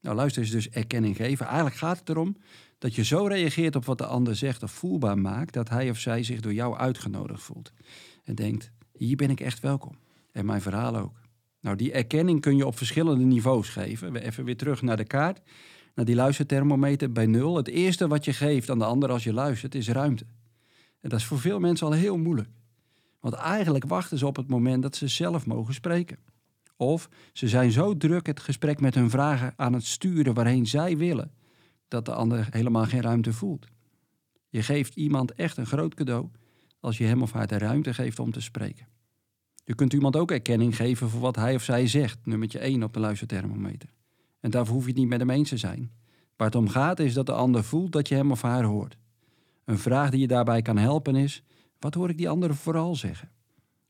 Nou, 0.00 0.16
luister 0.16 0.42
is 0.42 0.50
dus 0.50 0.70
erkenning 0.70 1.16
geven. 1.16 1.46
Eigenlijk 1.46 1.76
gaat 1.76 1.98
het 1.98 2.08
erom 2.08 2.36
dat 2.78 2.94
je 2.94 3.04
zo 3.04 3.26
reageert 3.26 3.76
op 3.76 3.84
wat 3.84 3.98
de 3.98 4.06
ander 4.06 4.36
zegt 4.36 4.62
of 4.62 4.70
voelbaar 4.70 5.18
maakt 5.18 5.52
dat 5.52 5.68
hij 5.68 5.90
of 5.90 5.98
zij 5.98 6.22
zich 6.22 6.40
door 6.40 6.54
jou 6.54 6.76
uitgenodigd 6.76 7.42
voelt. 7.42 7.72
En 8.24 8.34
denkt, 8.34 8.70
hier 8.92 9.16
ben 9.16 9.30
ik 9.30 9.40
echt 9.40 9.60
welkom. 9.60 9.98
En 10.32 10.46
mijn 10.46 10.60
verhaal 10.60 10.96
ook. 10.96 11.20
Nou, 11.60 11.76
die 11.76 11.92
erkenning 11.92 12.40
kun 12.40 12.56
je 12.56 12.66
op 12.66 12.76
verschillende 12.76 13.24
niveaus 13.24 13.68
geven. 13.68 14.12
We 14.12 14.20
even 14.20 14.44
weer 14.44 14.56
terug 14.56 14.82
naar 14.82 14.96
de 14.96 15.04
kaart, 15.04 15.40
naar 15.94 16.04
die 16.04 16.14
luisterthermometer 16.14 17.12
bij 17.12 17.26
nul. 17.26 17.56
Het 17.56 17.68
eerste 17.68 18.08
wat 18.08 18.24
je 18.24 18.32
geeft 18.32 18.70
aan 18.70 18.78
de 18.78 18.84
ander 18.84 19.10
als 19.10 19.24
je 19.24 19.32
luistert 19.32 19.74
is 19.74 19.88
ruimte. 19.88 20.24
En 21.00 21.08
dat 21.08 21.18
is 21.18 21.24
voor 21.24 21.40
veel 21.40 21.60
mensen 21.60 21.86
al 21.86 21.92
heel 21.92 22.18
moeilijk. 22.18 22.48
Want 23.20 23.34
eigenlijk 23.34 23.84
wachten 23.84 24.18
ze 24.18 24.26
op 24.26 24.36
het 24.36 24.48
moment 24.48 24.82
dat 24.82 24.96
ze 24.96 25.08
zelf 25.08 25.46
mogen 25.46 25.74
spreken. 25.74 26.18
Of 26.76 27.08
ze 27.32 27.48
zijn 27.48 27.70
zo 27.70 27.96
druk 27.96 28.26
het 28.26 28.40
gesprek 28.40 28.80
met 28.80 28.94
hun 28.94 29.10
vragen 29.10 29.52
aan 29.56 29.72
het 29.72 29.84
sturen 29.84 30.34
waarheen 30.34 30.66
zij 30.66 30.96
willen, 30.96 31.32
dat 31.88 32.04
de 32.04 32.14
ander 32.14 32.46
helemaal 32.50 32.84
geen 32.84 33.02
ruimte 33.02 33.32
voelt. 33.32 33.66
Je 34.48 34.62
geeft 34.62 34.96
iemand 34.96 35.32
echt 35.32 35.56
een 35.56 35.66
groot 35.66 35.94
cadeau 35.94 36.28
als 36.80 36.98
je 36.98 37.04
hem 37.04 37.22
of 37.22 37.32
haar 37.32 37.46
de 37.46 37.58
ruimte 37.58 37.94
geeft 37.94 38.18
om 38.18 38.32
te 38.32 38.40
spreken. 38.40 38.86
Je 39.64 39.74
kunt 39.74 39.92
iemand 39.92 40.16
ook 40.16 40.30
erkenning 40.30 40.76
geven 40.76 41.08
voor 41.08 41.20
wat 41.20 41.36
hij 41.36 41.54
of 41.54 41.62
zij 41.62 41.86
zegt, 41.86 42.18
nummertje 42.26 42.58
1 42.58 42.82
op 42.82 42.92
de 42.92 43.00
luisterthermometer. 43.00 43.88
En 44.42 44.50
daarvoor 44.50 44.74
hoef 44.74 44.84
je 44.84 44.90
het 44.90 44.98
niet 44.98 45.08
met 45.08 45.20
hem 45.20 45.30
eens 45.30 45.48
te 45.48 45.56
zijn. 45.56 45.90
Waar 46.36 46.46
het 46.46 46.56
om 46.56 46.68
gaat 46.68 46.98
is 46.98 47.14
dat 47.14 47.26
de 47.26 47.32
ander 47.32 47.64
voelt 47.64 47.92
dat 47.92 48.08
je 48.08 48.14
hem 48.14 48.30
of 48.30 48.42
haar 48.42 48.64
hoort. 48.64 48.96
Een 49.64 49.78
vraag 49.78 50.10
die 50.10 50.20
je 50.20 50.26
daarbij 50.26 50.62
kan 50.62 50.76
helpen 50.76 51.16
is: 51.16 51.42
wat 51.78 51.94
hoor 51.94 52.10
ik 52.10 52.18
die 52.18 52.28
ander 52.28 52.54
vooral 52.54 52.96
zeggen? 52.96 53.30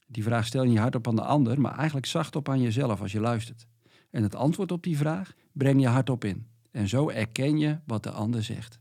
Die 0.06 0.23
vraag 0.23 0.47
stel 0.47 0.62
je 0.62 0.78
hardop 0.78 1.09
aan 1.09 1.16
de 1.16 1.23
ander, 1.23 1.61
maar 1.61 1.76
eigenlijk 1.76 2.06
zacht 2.06 2.37
op 2.37 2.49
aan 2.49 2.61
jezelf 2.61 3.00
als 3.00 3.12
je 3.12 3.21
luistert. 3.21 3.66
En 4.11 4.23
het 4.23 4.35
antwoord 4.35 4.73
op 4.73 4.82
die 4.82 4.97
vraag 4.97 5.32
breng 5.52 5.80
je 5.80 5.88
hardop 5.88 6.25
in. 6.25 6.47
En 6.71 6.88
zo 6.88 7.09
erken 7.09 7.59
je 7.59 7.78
wat 7.87 8.02
de 8.02 8.11
ander 8.11 8.42
zegt. 8.42 8.80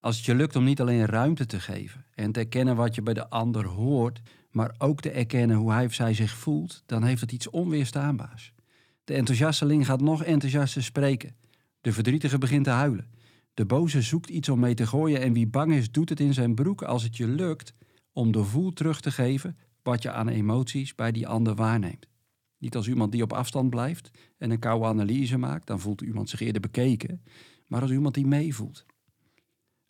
Als 0.00 0.16
het 0.16 0.24
je 0.24 0.34
lukt 0.34 0.56
om 0.56 0.64
niet 0.64 0.80
alleen 0.80 1.06
ruimte 1.06 1.46
te 1.46 1.60
geven 1.60 2.04
en 2.14 2.32
te 2.32 2.40
erkennen 2.40 2.76
wat 2.76 2.94
je 2.94 3.02
bij 3.02 3.14
de 3.14 3.28
ander 3.28 3.66
hoort, 3.66 4.20
maar 4.50 4.74
ook 4.78 5.00
te 5.00 5.10
erkennen 5.10 5.56
hoe 5.56 5.72
hij 5.72 5.84
of 5.84 5.94
zij 5.94 6.14
zich 6.14 6.30
voelt, 6.30 6.82
dan 6.86 7.02
heeft 7.02 7.20
het 7.20 7.32
iets 7.32 7.50
onweerstaanbaars. 7.50 8.52
De 9.08 9.14
enthousiasteling 9.14 9.86
gaat 9.86 10.00
nog 10.00 10.24
enthousiaster 10.24 10.82
spreken. 10.82 11.36
De 11.80 11.92
verdrietige 11.92 12.38
begint 12.38 12.64
te 12.64 12.70
huilen. 12.70 13.10
De 13.54 13.64
boze 13.64 14.02
zoekt 14.02 14.30
iets 14.30 14.48
om 14.48 14.60
mee 14.60 14.74
te 14.74 14.86
gooien 14.86 15.20
en 15.20 15.32
wie 15.32 15.46
bang 15.46 15.72
is, 15.72 15.90
doet 15.90 16.08
het 16.08 16.20
in 16.20 16.34
zijn 16.34 16.54
broek 16.54 16.82
als 16.82 17.02
het 17.02 17.16
je 17.16 17.28
lukt 17.28 17.74
om 18.12 18.32
de 18.32 18.44
voel 18.44 18.72
terug 18.72 19.00
te 19.00 19.10
geven 19.10 19.58
wat 19.82 20.02
je 20.02 20.10
aan 20.10 20.28
emoties 20.28 20.94
bij 20.94 21.12
die 21.12 21.28
ander 21.28 21.54
waarneemt. 21.54 22.08
Niet 22.58 22.76
als 22.76 22.88
iemand 22.88 23.12
die 23.12 23.22
op 23.22 23.32
afstand 23.32 23.70
blijft 23.70 24.10
en 24.38 24.50
een 24.50 24.58
koude 24.58 24.86
analyse 24.86 25.38
maakt, 25.38 25.66
dan 25.66 25.80
voelt 25.80 26.00
iemand 26.00 26.30
zich 26.30 26.40
eerder 26.40 26.60
bekeken, 26.60 27.22
maar 27.66 27.80
als 27.80 27.90
iemand 27.90 28.14
die 28.14 28.26
meevoelt. 28.26 28.86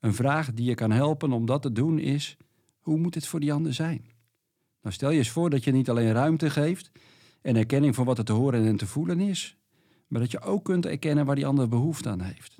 Een 0.00 0.14
vraag 0.14 0.52
die 0.52 0.64
je 0.64 0.74
kan 0.74 0.90
helpen 0.90 1.32
om 1.32 1.46
dat 1.46 1.62
te 1.62 1.72
doen 1.72 1.98
is: 1.98 2.36
hoe 2.78 2.98
moet 2.98 3.14
het 3.14 3.26
voor 3.26 3.40
die 3.40 3.52
ander 3.52 3.74
zijn? 3.74 4.04
Nou, 4.82 4.94
stel 4.94 5.10
je 5.10 5.18
eens 5.18 5.30
voor 5.30 5.50
dat 5.50 5.64
je 5.64 5.72
niet 5.72 5.90
alleen 5.90 6.12
ruimte 6.12 6.50
geeft 6.50 6.90
en 7.40 7.56
erkenning 7.56 7.94
van 7.94 8.04
wat 8.04 8.18
er 8.18 8.24
te 8.24 8.32
horen 8.32 8.66
en 8.66 8.76
te 8.76 8.86
voelen 8.86 9.20
is, 9.20 9.56
maar 10.06 10.20
dat 10.20 10.30
je 10.30 10.40
ook 10.40 10.64
kunt 10.64 10.86
erkennen 10.86 11.26
waar 11.26 11.34
die 11.34 11.46
ander 11.46 11.68
behoefte 11.68 12.08
aan 12.08 12.20
heeft. 12.20 12.58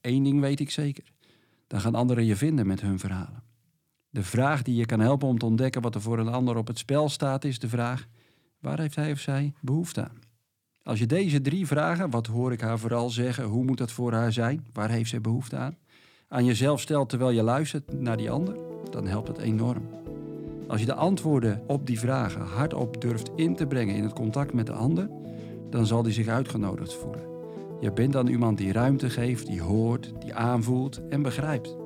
Eén 0.00 0.22
nou, 0.22 0.24
ding 0.24 0.40
weet 0.40 0.60
ik 0.60 0.70
zeker: 0.70 1.12
dan 1.66 1.80
gaan 1.80 1.94
anderen 1.94 2.24
je 2.24 2.36
vinden 2.36 2.66
met 2.66 2.80
hun 2.80 2.98
verhalen. 2.98 3.42
De 4.10 4.22
vraag 4.22 4.62
die 4.62 4.74
je 4.74 4.86
kan 4.86 5.00
helpen 5.00 5.28
om 5.28 5.38
te 5.38 5.46
ontdekken 5.46 5.82
wat 5.82 5.94
er 5.94 6.00
voor 6.00 6.18
een 6.18 6.28
ander 6.28 6.56
op 6.56 6.66
het 6.66 6.78
spel 6.78 7.08
staat, 7.08 7.44
is 7.44 7.58
de 7.58 7.68
vraag: 7.68 8.06
waar 8.58 8.80
heeft 8.80 8.96
hij 8.96 9.12
of 9.12 9.18
zij 9.18 9.52
behoefte 9.60 10.02
aan? 10.02 10.18
Als 10.82 10.98
je 10.98 11.06
deze 11.06 11.40
drie 11.40 11.66
vragen, 11.66 12.10
wat 12.10 12.26
hoor 12.26 12.52
ik 12.52 12.60
haar 12.60 12.78
vooral 12.78 13.10
zeggen, 13.10 13.44
hoe 13.44 13.64
moet 13.64 13.78
dat 13.78 13.92
voor 13.92 14.12
haar 14.12 14.32
zijn, 14.32 14.66
waar 14.72 14.90
heeft 14.90 15.10
zij 15.10 15.20
behoefte 15.20 15.56
aan, 15.56 15.76
aan 16.28 16.44
jezelf 16.44 16.80
stelt 16.80 17.08
terwijl 17.08 17.30
je 17.30 17.42
luistert 17.42 18.00
naar 18.00 18.16
die 18.16 18.30
ander, 18.30 18.56
dan 18.90 19.06
helpt 19.06 19.28
het 19.28 19.38
enorm. 19.38 19.99
Als 20.70 20.80
je 20.80 20.86
de 20.86 20.94
antwoorden 20.94 21.62
op 21.66 21.86
die 21.86 21.98
vragen 21.98 22.40
hardop 22.40 23.00
durft 23.00 23.30
in 23.36 23.56
te 23.56 23.66
brengen 23.66 23.94
in 23.94 24.02
het 24.02 24.12
contact 24.12 24.52
met 24.52 24.66
de 24.66 24.72
ander, 24.72 25.08
dan 25.70 25.86
zal 25.86 26.02
die 26.02 26.12
zich 26.12 26.28
uitgenodigd 26.28 26.94
voelen. 26.94 27.22
Je 27.80 27.92
bent 27.92 28.12
dan 28.12 28.26
iemand 28.26 28.58
die 28.58 28.72
ruimte 28.72 29.10
geeft, 29.10 29.46
die 29.46 29.62
hoort, 29.62 30.12
die 30.18 30.34
aanvoelt 30.34 31.00
en 31.08 31.22
begrijpt. 31.22 31.76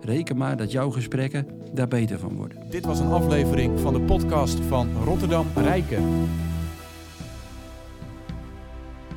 Reken 0.00 0.36
maar 0.36 0.56
dat 0.56 0.72
jouw 0.72 0.90
gesprekken 0.90 1.46
daar 1.72 1.88
beter 1.88 2.18
van 2.18 2.36
worden. 2.36 2.70
Dit 2.70 2.84
was 2.84 2.98
een 2.98 3.10
aflevering 3.10 3.80
van 3.80 3.92
de 3.92 4.00
podcast 4.00 4.60
van 4.60 4.88
Rotterdam 5.04 5.46
Rijken. 5.54 6.28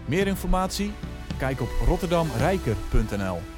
Meer 0.05 0.27
informatie? 0.27 0.91
Kijk 1.37 1.61
op 1.61 1.69
rotterdamrijker.nl 1.85 3.52